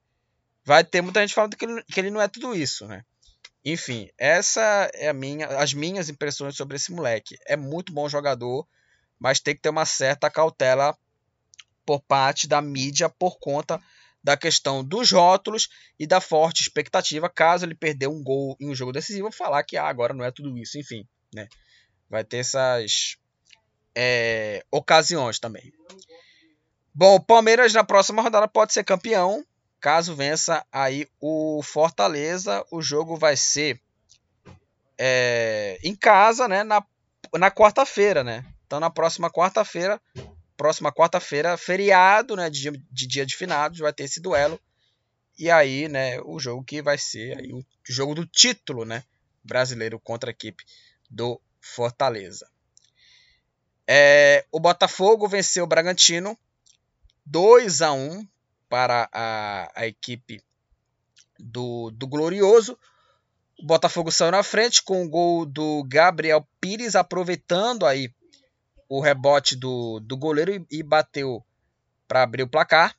[0.64, 3.04] Vai ter muita gente falando que ele, que ele não é tudo isso, né?
[3.64, 7.38] Enfim, essa é a minha, as minhas impressões sobre esse moleque.
[7.46, 8.66] É muito bom jogador,
[9.20, 10.98] mas tem que ter uma certa cautela
[11.86, 13.82] por parte da mídia por conta
[14.24, 18.76] da questão dos rótulos e da forte expectativa caso ele perder um gol em um
[18.76, 21.48] jogo decisivo, falar que ah, agora não é tudo isso, enfim, né?
[22.10, 23.18] Vai ter essas
[23.96, 25.72] é, ocasiões também.
[26.94, 29.46] Bom, o Palmeiras na próxima rodada pode ser campeão,
[29.80, 32.66] caso vença aí o Fortaleza.
[32.72, 33.80] O jogo vai ser
[34.98, 36.64] é, em casa, né?
[36.64, 36.84] Na,
[37.34, 38.44] na quarta-feira, né?
[38.68, 40.00] Então na próxima quarta-feira,
[40.56, 42.50] próxima quarta-feira, feriado, né?
[42.50, 44.60] De, de dia de finados, vai ter esse duelo.
[45.40, 46.20] E aí, né?
[46.22, 49.04] O jogo que vai ser aí, o jogo do título, né?
[49.44, 50.64] Brasileiro contra a equipe
[51.10, 52.50] do Fortaleza.
[53.88, 56.38] É, o Botafogo venceu o Bragantino
[57.26, 58.28] 2 a 1
[58.68, 60.44] para a, a equipe
[61.40, 62.78] do, do Glorioso.
[63.60, 68.14] O Botafogo saiu na frente com o gol do Gabriel Pires, aproveitando aí
[68.90, 71.44] o rebote do, do goleiro e, bateu
[72.08, 72.96] para abrir o placar.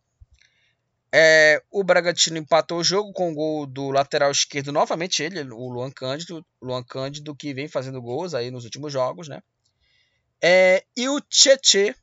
[1.11, 5.69] É, o Bragantino empatou o jogo com o gol do lateral esquerdo, novamente ele, o
[5.69, 9.43] Luan Cândido, Luan Cândido que vem fazendo gols aí nos últimos jogos, né?
[10.43, 11.97] É, e o Tietê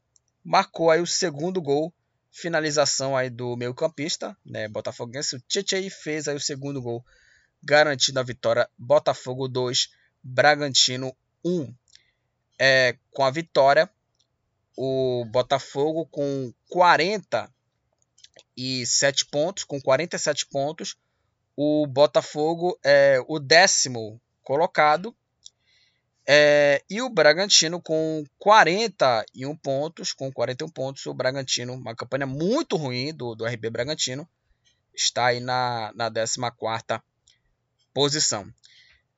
[0.44, 1.94] marcou aí o segundo gol,
[2.32, 5.36] finalização aí do meio campista, né, botafoguense.
[5.36, 7.06] O Tietê fez aí o segundo gol,
[7.64, 8.68] garantindo a vitória.
[8.78, 9.90] Botafogo 2,
[10.22, 11.74] Bragantino 1.
[12.58, 13.90] É, com a vitória,
[14.78, 20.98] o Botafogo com 47 pontos, com 47 pontos,
[21.56, 25.16] o Botafogo é o décimo colocado
[26.28, 32.78] é, e o Bragantino com 41 pontos, com 41 pontos, o Bragantino, uma campanha muito
[32.78, 34.28] ruim do, do RB Bragantino,
[34.94, 37.02] está aí na, na 14
[37.94, 38.52] posição.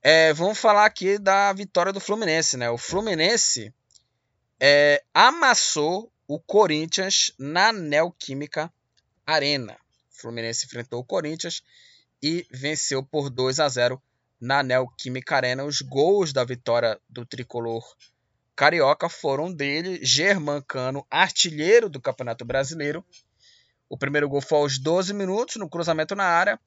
[0.09, 2.69] É, vamos falar aqui da vitória do Fluminense, né?
[2.69, 3.73] O Fluminense
[4.57, 8.71] é, amassou o Corinthians na Neoquímica
[9.25, 9.73] Arena.
[10.09, 11.61] O Fluminense enfrentou o Corinthians
[12.23, 14.01] e venceu por 2 a 0
[14.39, 15.65] na Neoquímica Arena.
[15.65, 17.83] Os gols da vitória do tricolor
[18.55, 23.03] carioca foram dele, Germancano, artilheiro do Campeonato Brasileiro.
[23.89, 26.57] O primeiro gol foi aos 12 minutos, no cruzamento na área.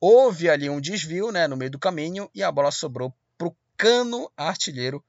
[0.00, 3.56] Houve ali um desvio né, no meio do caminho e a bola sobrou para o
[3.76, 5.04] Cano, artilheiro,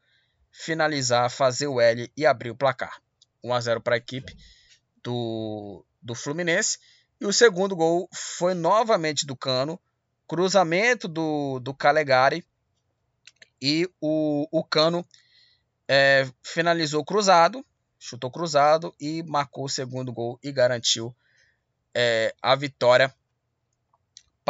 [0.52, 3.02] finalizar, fazer o L e abrir o placar.
[3.44, 4.36] 1 a 0 para a equipe
[5.02, 6.78] do, do Fluminense.
[7.20, 9.80] E o segundo gol foi novamente do Cano,
[10.28, 12.46] cruzamento do, do Calegari
[13.62, 15.06] e o, o Cano
[15.88, 17.66] é, finalizou cruzado,
[18.00, 21.16] chutou cruzado e marcou o segundo gol e garantiu
[21.94, 23.14] é, a vitória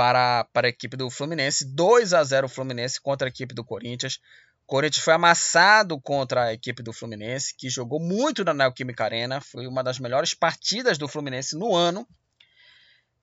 [0.02, 1.64] para, para a equipe do Fluminense.
[1.64, 4.16] 2 a 0 Fluminense contra a equipe do Corinthians.
[4.64, 9.40] O Corinthians foi amassado contra a equipe do Fluminense, que jogou muito na Neoquímica Arena.
[9.40, 12.08] Foi uma das melhores partidas do Fluminense no ano.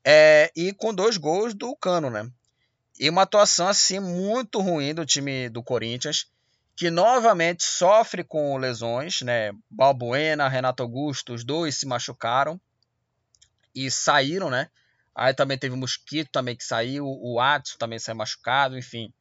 [0.04, 2.30] É, e com dois gols do Cano, né?
[2.96, 6.30] E uma atuação assim muito ruim do time do Corinthians,
[6.76, 9.50] que novamente sofre com lesões, né?
[9.68, 12.60] Balbuena, Renato Augusto, os dois se machucaram
[13.74, 14.70] e saíram, né?
[15.18, 19.12] Aí também teve o Mosquito também que saiu, o Atson também saiu machucado, enfim.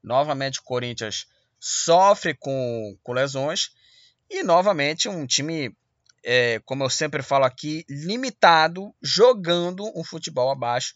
[0.00, 1.26] Novamente o Corinthians
[1.58, 3.72] sofre com, com lesões
[4.30, 5.76] e novamente um time,
[6.22, 10.94] é, como eu sempre falo aqui, limitado, jogando um futebol abaixo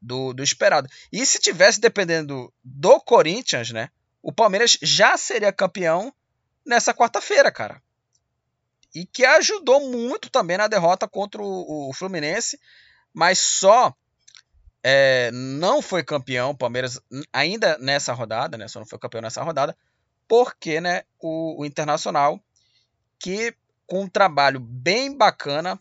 [0.00, 0.88] do, do esperado.
[1.12, 3.90] E se tivesse dependendo do Corinthians, né?
[4.22, 6.10] O Palmeiras já seria campeão
[6.64, 7.82] nessa quarta-feira, cara.
[8.94, 12.58] E que ajudou muito também na derrota contra o, o Fluminense,
[13.14, 13.94] mas só
[14.82, 17.00] é, não foi campeão o Palmeiras
[17.32, 18.68] ainda nessa rodada, né?
[18.68, 19.74] Só não foi campeão nessa rodada,
[20.28, 22.38] porque né, o, o Internacional,
[23.18, 23.56] que
[23.86, 25.80] com um trabalho bem bacana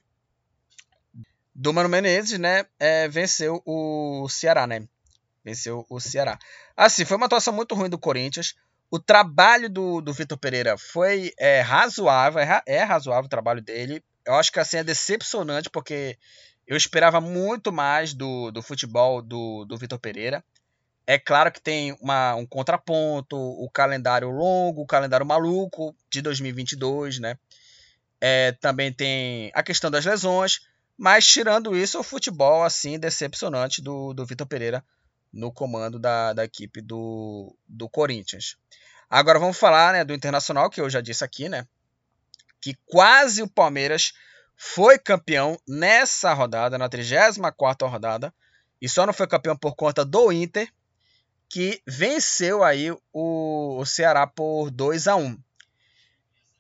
[1.54, 4.88] do Mano Menezes, né, é, venceu o Ceará, né?
[5.44, 6.40] Venceu o Ceará.
[6.76, 8.56] Assim, foi uma atuação muito ruim do Corinthians.
[8.90, 14.02] O trabalho do, do Vitor Pereira foi é, razoável, é, é, razoável o trabalho dele.
[14.26, 16.18] Eu acho que assim é decepcionante, porque
[16.68, 20.44] Eu esperava muito mais do, do futebol do, do Vitor Pereira.
[21.06, 27.20] É claro que tem uma, um contraponto, o calendário longo, o calendário maluco de 2022,
[27.20, 27.38] né?
[28.22, 30.62] É, também tem a questão das lesões,
[30.98, 34.82] mas tirando isso, o futebol assim decepcionante do, do Vitor Pereira
[35.34, 38.56] no comando da, da equipe do, do Corinthians.
[39.10, 41.68] Agora vamos falar né, do Internacional, que eu já disse aqui, né?
[42.62, 44.14] Que quase o Palmeiras
[44.56, 48.34] foi campeão nessa rodada, na 34ª rodada,
[48.82, 50.72] e só não foi campeão por conta do Inter,
[51.50, 55.38] que venceu aí o, o Ceará por 2 a 1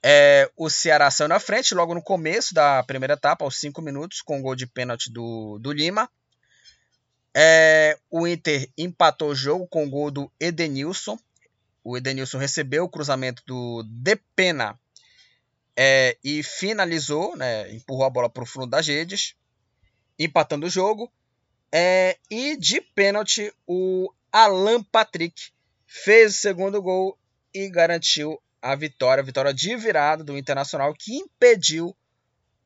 [0.05, 4.21] é, o Ceará saiu na frente logo no começo da primeira etapa, aos 5 minutos,
[4.21, 6.09] com o gol de pênalti do, do Lima.
[7.33, 11.17] É, o Inter empatou o jogo com o gol do Edenilson.
[11.81, 14.77] O Edenilson recebeu o cruzamento do Depena
[15.75, 19.35] é, e finalizou, né, empurrou a bola para o fundo das redes,
[20.17, 21.11] empatando o jogo.
[21.71, 25.51] É, e de pênalti, o Alan Patrick
[25.87, 27.17] fez o segundo gol
[27.53, 31.95] e garantiu a vitória, a vitória de virada do Internacional, que impediu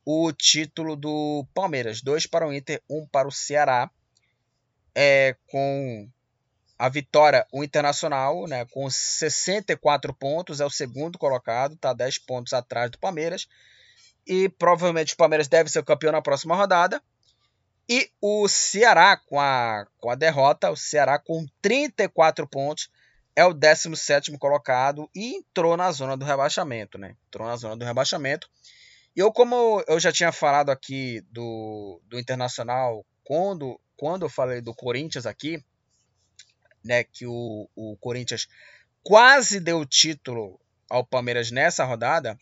[0.05, 2.01] o título do Palmeiras.
[2.01, 3.89] Dois para o Inter, um para o Ceará.
[4.95, 6.09] É, com
[6.77, 12.53] a vitória, o Internacional, né, com 64 pontos, é o segundo colocado, está 10 pontos
[12.53, 13.47] atrás do Palmeiras.
[14.25, 17.01] E provavelmente o Palmeiras deve ser campeão na próxima rodada.
[17.89, 22.89] E o Ceará, com a, com a derrota, o Ceará com 34 pontos,
[23.35, 27.15] é o 17 colocado e entrou na zona do rebaixamento, né?
[27.27, 28.49] Entrou na zona do rebaixamento.
[29.15, 34.59] E eu, como eu já tinha falado aqui do, do Internacional, quando, quando eu falei
[34.59, 35.63] do Corinthians aqui,
[36.87, 37.03] né?
[37.03, 38.47] Que o, o Corinthians
[39.03, 40.59] quase deu o título
[40.89, 42.37] ao Palmeiras nessa rodada.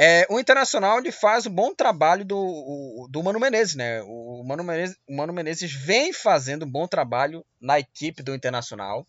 [0.00, 4.02] É, o Internacional ele faz um bom trabalho do, do Mano Menezes, né?
[4.02, 9.06] O Mano Menezes, o Mano Menezes vem fazendo um bom trabalho na equipe do Internacional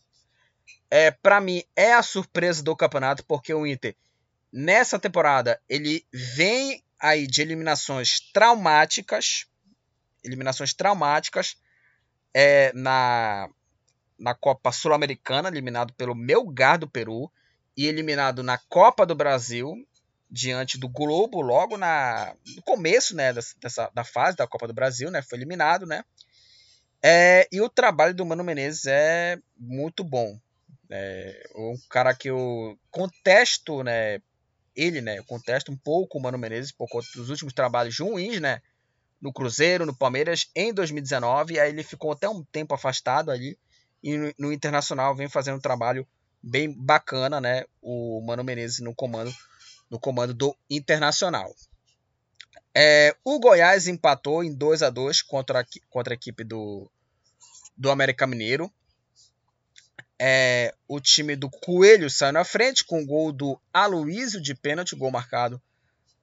[0.90, 3.96] é, para mim, é a surpresa do campeonato, porque o Inter,
[4.52, 9.46] nessa temporada, ele vem aí de eliminações traumáticas,
[10.24, 11.56] eliminações traumáticas
[12.34, 13.50] é, na,
[14.20, 17.32] na Copa Sul-Americana, eliminado pelo Melgar do Peru,
[17.76, 19.74] e eliminado na Copa do Brasil,
[20.30, 25.10] diante do Globo, logo na, no começo né, dessa, da fase da Copa do Brasil,
[25.10, 26.04] né, foi eliminado, né?
[27.02, 30.38] É, e o trabalho do Mano Menezes é muito bom.
[30.90, 34.20] É, um cara que eu contesto, né?
[34.76, 35.20] Ele, né?
[35.20, 38.62] Eu contesto um pouco o Mano Menezes por conta dos últimos trabalhos ruins, né?
[39.22, 41.60] No Cruzeiro, no Palmeiras, em 2019.
[41.60, 43.58] Aí ele ficou até um tempo afastado ali.
[44.02, 46.08] E no, Internacional vem fazendo um trabalho
[46.42, 47.66] bem bacana, né?
[47.82, 49.34] O Mano Menezes no comando,
[49.90, 51.54] no comando do Internacional.
[52.74, 56.90] É, o Goiás empatou em 2 a 2 contra, contra a equipe do,
[57.76, 58.72] do América Mineiro.
[60.22, 64.96] É, o time do Coelho saiu na frente com o gol do Aloísio de pênalti,
[64.96, 65.62] gol marcado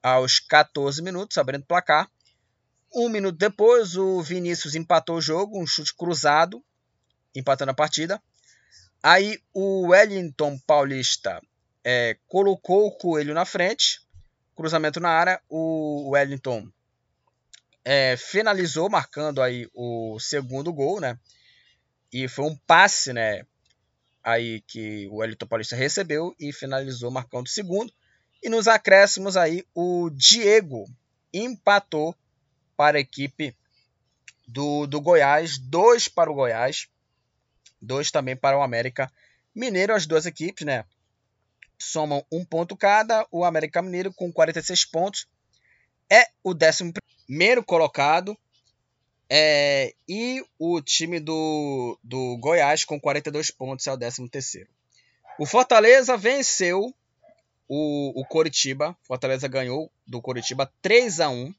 [0.01, 2.09] aos 14 minutos, abrindo placar.
[2.93, 6.63] Um minuto depois, o Vinícius empatou o jogo, um chute cruzado,
[7.37, 8.21] empatando a partida.
[9.01, 11.41] Aí o Wellington Paulista
[11.83, 14.01] é, colocou o Coelho na frente,
[14.55, 15.41] cruzamento na área.
[15.49, 16.67] O Wellington
[17.85, 21.17] é, finalizou, marcando aí o segundo gol, né?
[22.11, 23.43] E foi um passe, né?
[24.27, 27.93] aí que o Elton Paulista recebeu e finalizou marcando o segundo.
[28.43, 30.85] E nos acréscimos aí o Diego
[31.33, 32.13] empatou
[32.75, 33.55] para a equipe
[34.45, 36.89] do, do Goiás, dois para o Goiás,
[37.81, 39.11] dois também para o América
[39.53, 40.85] Mineiro, as duas equipes, né?
[41.77, 43.25] Somam um ponto cada.
[43.31, 45.27] O América Mineiro com 46 pontos
[46.09, 46.93] é o décimo
[47.27, 48.37] primeiro colocado
[49.29, 54.69] é, e o time do, do Goiás com 42 pontos é o 13 terceiro.
[55.37, 56.93] O Fortaleza venceu
[57.67, 58.97] o, o Coritiba.
[59.03, 61.53] Fortaleza ganhou do Coritiba 3 a 1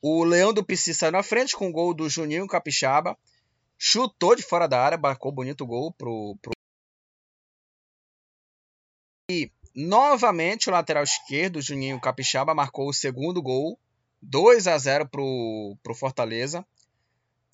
[0.00, 3.16] O Leão do Pici saiu na frente com o gol do Juninho Capixaba.
[3.82, 6.52] Chutou de fora da área, marcou bonito gol pro, pro...
[9.30, 13.78] E novamente o lateral esquerdo, Juninho Capixaba, marcou o segundo gol
[14.20, 16.62] 2 a 0 pro, pro Fortaleza.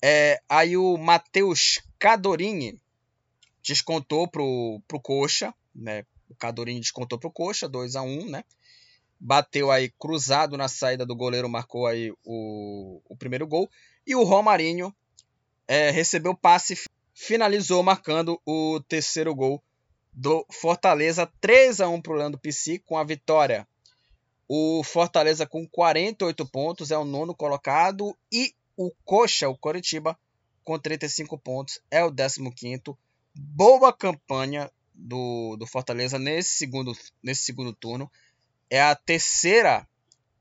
[0.03, 2.77] É, aí o Matheus Cadorini
[3.63, 6.05] descontou pro, pro Coxa, né?
[6.29, 8.43] O Cadorini descontou pro Coxa, 2 a 1 né?
[9.17, 13.69] Bateu aí cruzado na saída do goleiro, marcou aí o, o primeiro gol.
[14.05, 14.93] E o Romarinho
[15.67, 16.79] é, recebeu passe,
[17.13, 19.61] finalizou marcando o terceiro gol
[20.13, 23.67] do Fortaleza, 3 a 1 pro Leandro Pisci, com a vitória
[24.47, 30.17] o Fortaleza com 48 pontos é o nono colocado e o Coxa, o Coritiba,
[30.63, 32.95] com 35 pontos, é o 15
[33.35, 38.09] Boa campanha do, do Fortaleza nesse segundo, nesse segundo turno.
[38.69, 39.87] É a terceira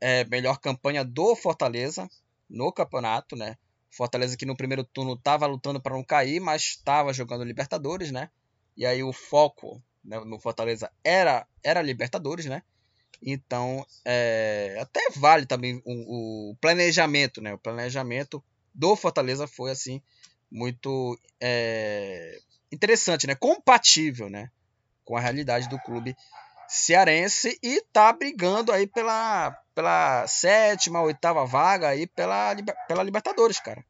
[0.01, 2.09] é, melhor campanha do Fortaleza
[2.49, 3.59] no campeonato, né?
[3.97, 8.31] Fortaleza que no primeiro turno estava lutando para não cair, mas estava jogando Libertadores, né?
[8.77, 12.63] E aí o foco né, no Fortaleza era era Libertadores, né?
[13.23, 17.55] Então é, até vale também o, o, planejamento, né?
[17.55, 18.45] O planejamento
[18.75, 20.03] do Fortaleza foi assim
[20.51, 22.39] muito é,
[22.71, 23.35] interessante, né?
[23.35, 24.51] Compatível, né?
[25.05, 26.15] Com a realidade do clube
[26.69, 32.55] cearense e tá brigando aí pela, pela sétima, oitava vaga aí pela,
[32.89, 33.85] pela Libertadores, cara.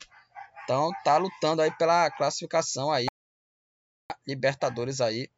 [0.64, 3.06] Então tá lutando aí pela classificação aí
[4.26, 5.30] Libertadores aí.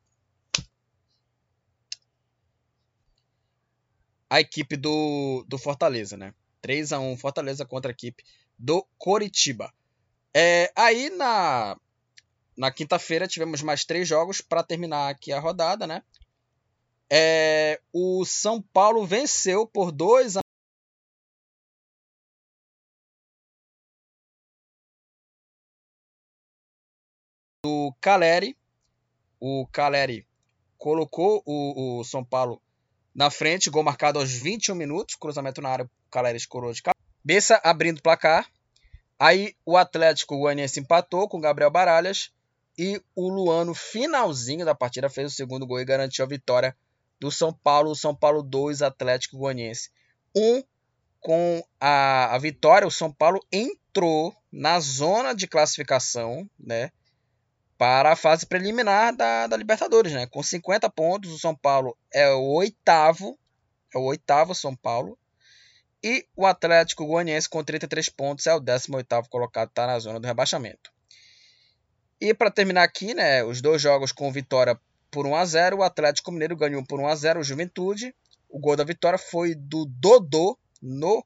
[4.30, 6.34] A equipe do, do Fortaleza, né?
[6.61, 8.22] 3 a 1 Fortaleza contra a equipe
[8.59, 9.72] do Coritiba.
[10.34, 11.76] É, aí na,
[12.57, 16.03] na quinta-feira tivemos mais três jogos para terminar aqui a rodada, né?
[17.11, 20.40] É, o São Paulo venceu por 2 a
[27.64, 28.56] do Caleri.
[29.40, 30.26] O Caleri
[30.76, 32.61] colocou o, o, São Paulo
[33.14, 37.61] na frente, gol marcado aos 21 minutos, cruzamento na área, o Caleri escorou de cabeça,
[37.64, 38.50] abrindo o placar.
[39.18, 42.30] Aí o Atlético Goianiense empatou com Gabriel Baralhas
[42.76, 46.76] e o Luano, finalzinho da partida, fez o segundo gol e garantiu a vitória
[47.20, 47.94] do São Paulo.
[47.94, 49.90] São Paulo 2, Atlético Goianiense
[50.34, 50.40] 1.
[50.40, 50.64] Um,
[51.20, 56.90] com a, a vitória, o São Paulo entrou na zona de classificação, né?
[57.76, 60.26] Para a fase preliminar da, da Libertadores, né?
[60.26, 63.38] Com 50 pontos, o São Paulo é o oitavo,
[63.94, 65.18] é o oitavo São Paulo,
[66.02, 70.26] e o Atlético Goianiense, com 33 pontos, é o 18 colocado, está na zona do
[70.26, 70.92] rebaixamento.
[72.20, 74.78] E para terminar aqui, né, os dois jogos com vitória
[75.11, 78.14] por 1 a 0 o Atlético Mineiro ganhou por 1 a 0 o Juventude.
[78.48, 81.24] O gol da vitória foi do Dodô no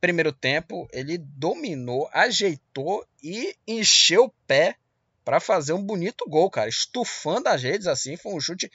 [0.00, 0.88] primeiro tempo.
[0.92, 4.76] Ele dominou, ajeitou e encheu o pé
[5.24, 6.68] para fazer um bonito gol, cara.
[6.68, 8.70] Estufando as redes assim, foi um chute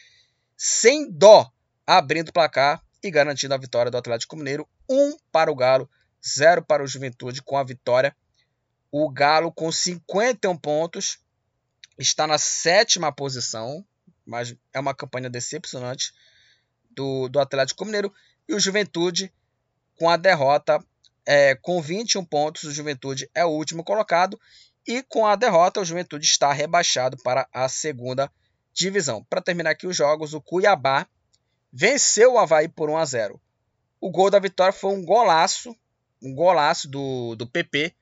[0.56, 1.52] sem dó,
[1.86, 4.68] abrindo o placar e garantindo a vitória do Atlético Mineiro.
[4.90, 5.90] 1 para o Galo,
[6.26, 8.16] 0 para o Juventude com a vitória.
[8.92, 11.20] O Galo com 51 pontos
[11.98, 13.86] está na sétima posição,
[14.26, 16.14] mas é uma campanha decepcionante
[16.92, 18.14] do, do Atlético Mineiro.
[18.48, 19.32] E o Juventude,
[19.98, 20.84] com a derrota,
[21.26, 24.40] é, com 21 pontos, o Juventude é o último colocado.
[24.88, 28.32] E com a derrota, o Juventude está rebaixado para a segunda
[28.74, 29.24] divisão.
[29.30, 31.08] Para terminar aqui os jogos, o Cuiabá
[31.72, 33.42] venceu o Havaí por 1 a 0.
[34.00, 35.76] O gol da vitória foi um golaço,
[36.22, 37.96] um golaço do, do PP,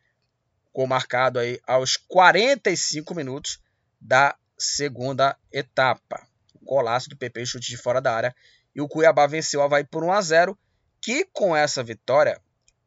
[0.74, 3.60] gol marcado aí aos 45 minutos
[4.02, 6.26] da segunda etapa.
[6.62, 8.36] Golaço do PP, chute de fora da área.
[8.74, 10.58] E o Cuiabá venceu o Havaí por 1 a 0
[11.02, 12.40] que com essa vitória,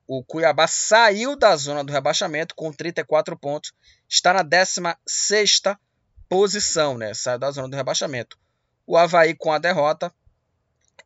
[0.09, 3.73] o Cuiabá saiu da zona do rebaixamento com 34 pontos.
[4.09, 5.61] Está na 16
[6.29, 7.13] posição, né?
[7.13, 8.39] Saiu da zona do rebaixamento.
[8.87, 10.13] O Havaí, com a derrota,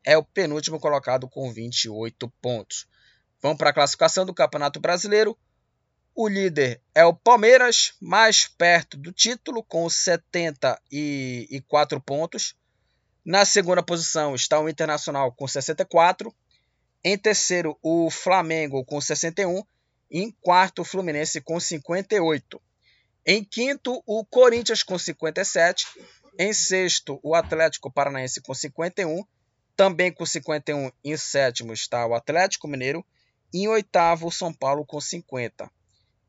[0.04, 2.86] é o penúltimo colocado com 28 pontos.
[3.42, 5.36] Vamos para a classificação do Campeonato Brasileiro.
[6.22, 12.54] O líder é o Palmeiras, mais perto do título, com 74 pontos.
[13.24, 16.30] Na segunda posição está o Internacional com 64.
[17.02, 19.62] Em terceiro, o Flamengo com 61.
[20.10, 22.60] Em quarto, o Fluminense com 58.
[23.24, 25.86] Em quinto, o Corinthians com 57.
[26.38, 29.24] Em sexto, o Atlético Paranaense com 51.
[29.74, 33.02] Também com 51 em sétimo está o Atlético Mineiro.
[33.54, 35.79] Em oitavo, o São Paulo com 50.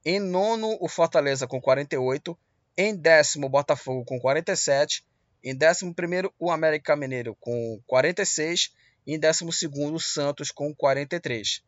[0.04, 2.38] Em nono, o Fortaleza com 48.
[2.76, 5.06] Em décimo, o Botafogo com 47.
[5.44, 8.74] Em décimo primeiro, o América Mineiro com 46.
[9.06, 11.64] Em décimo segundo, o Santos com 43.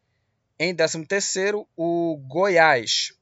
[0.58, 3.14] Em décimo terceiro, o Goiás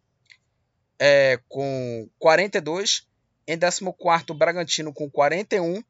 [0.97, 3.05] é, com 42.
[3.47, 5.83] Em décimo quarto, o Bragantino com 41.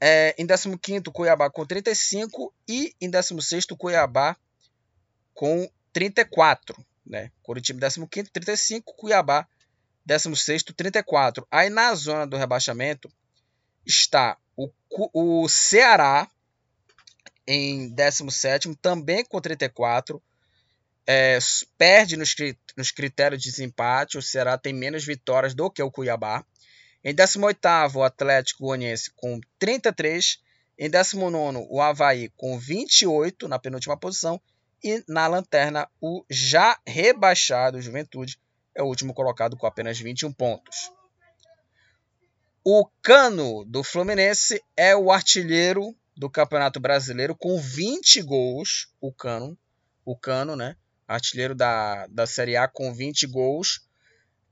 [0.00, 2.54] É, em décimo quinto, o Cuiabá com 35.
[2.68, 4.36] E em décimo sexto, o Cuiabá
[5.34, 7.30] com 34 né?
[7.42, 9.46] Curitiba 15 35, Cuiabá
[10.04, 11.46] 16 34.
[11.50, 13.10] Aí na zona do rebaixamento
[13.86, 14.70] está o,
[15.12, 16.28] o Ceará
[17.46, 20.22] em 17 também com 34.
[21.06, 21.38] É,
[21.76, 22.34] perde nos,
[22.76, 24.18] nos critérios de desempate.
[24.18, 26.44] O Ceará tem menos vitórias do que o Cuiabá.
[27.04, 27.58] Em 18
[27.94, 30.40] o Atlético Goianiense com 33.
[30.78, 34.40] Em 19 o Havaí com 28 na penúltima posição.
[34.82, 38.38] E na lanterna, o já rebaixado Juventude
[38.74, 40.90] é o último colocado com apenas 21 pontos.
[42.64, 48.88] O Cano do Fluminense é o artilheiro do Campeonato Brasileiro com 20 gols.
[49.00, 49.58] O Cano,
[50.04, 50.76] o Cano, né?
[51.06, 53.86] Artilheiro da, da Série A com 20 gols.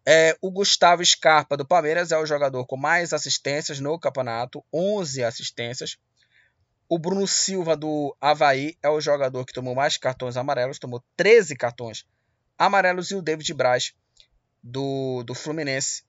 [0.04, 5.22] É, o Gustavo Scarpa do Palmeiras é o jogador com mais assistências no campeonato, 11
[5.22, 5.96] assistências.
[6.92, 11.54] O Bruno Silva do Havaí é o jogador que tomou mais cartões amarelos, tomou 13
[11.54, 12.04] cartões
[12.58, 13.12] amarelos.
[13.12, 13.94] E o David Braz
[14.60, 16.02] do, do Fluminense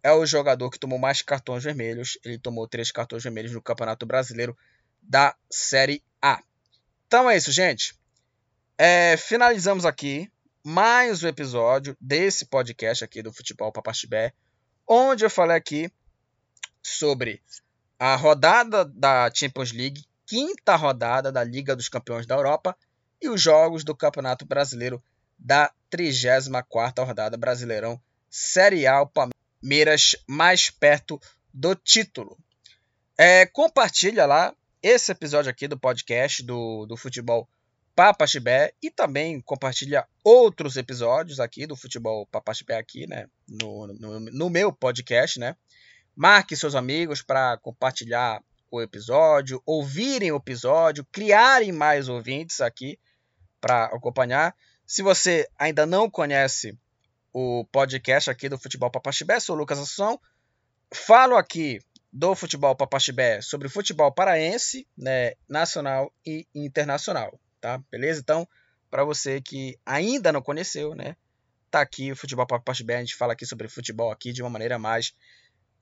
[0.00, 2.20] é o jogador que tomou mais cartões vermelhos.
[2.24, 4.56] Ele tomou três cartões vermelhos no Campeonato Brasileiro
[5.02, 6.40] da Série A.
[7.08, 7.96] Então é isso, gente.
[8.78, 10.30] É, finalizamos aqui
[10.62, 14.32] mais um episódio desse podcast aqui do Futebol Papaxibé,
[14.86, 15.90] onde eu falei aqui
[16.80, 17.42] sobre
[17.98, 22.76] a rodada da Champions League, quinta rodada da Liga dos Campeões da Europa
[23.20, 25.02] e os jogos do Campeonato Brasileiro
[25.38, 27.98] da 34ª rodada Brasileirão
[28.28, 29.00] Série A.
[29.00, 31.18] O Palmeiras mais perto
[31.52, 32.38] do título.
[33.16, 37.48] É, compartilha lá esse episódio aqui do podcast do, do Futebol
[37.96, 44.50] Papaxibé e também compartilha outros episódios aqui do Futebol Papaxibé aqui, né, no, no, no
[44.50, 45.56] meu podcast, né.
[46.14, 52.98] Marque seus amigos para compartilhar o episódio, ouvirem o episódio, criarem mais ouvintes aqui
[53.60, 54.54] para acompanhar.
[54.86, 56.76] Se você ainda não conhece
[57.32, 59.38] o podcast aqui do Futebol Papaxibé.
[59.38, 60.20] Sou o Lucas Assunção.
[60.92, 61.80] Falo aqui
[62.12, 67.80] do Futebol Papaxibé sobre futebol paraense, né, nacional e internacional, tá?
[67.90, 68.20] Beleza?
[68.20, 68.48] Então,
[68.90, 71.14] para você que ainda não conheceu, né,
[71.70, 72.96] tá aqui o Futebol Papaxibé.
[72.96, 75.14] A gente fala aqui sobre futebol aqui de uma maneira mais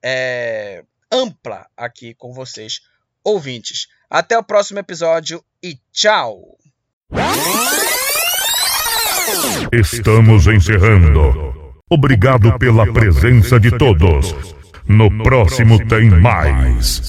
[0.02, 2.80] é, ampla aqui com vocês,
[3.24, 3.88] ouvintes.
[4.08, 6.56] Até o próximo episódio e tchau!
[9.72, 11.54] Estamos encerrando.
[11.90, 14.34] Obrigado pela presença de todos.
[14.88, 17.02] No próximo tem mais.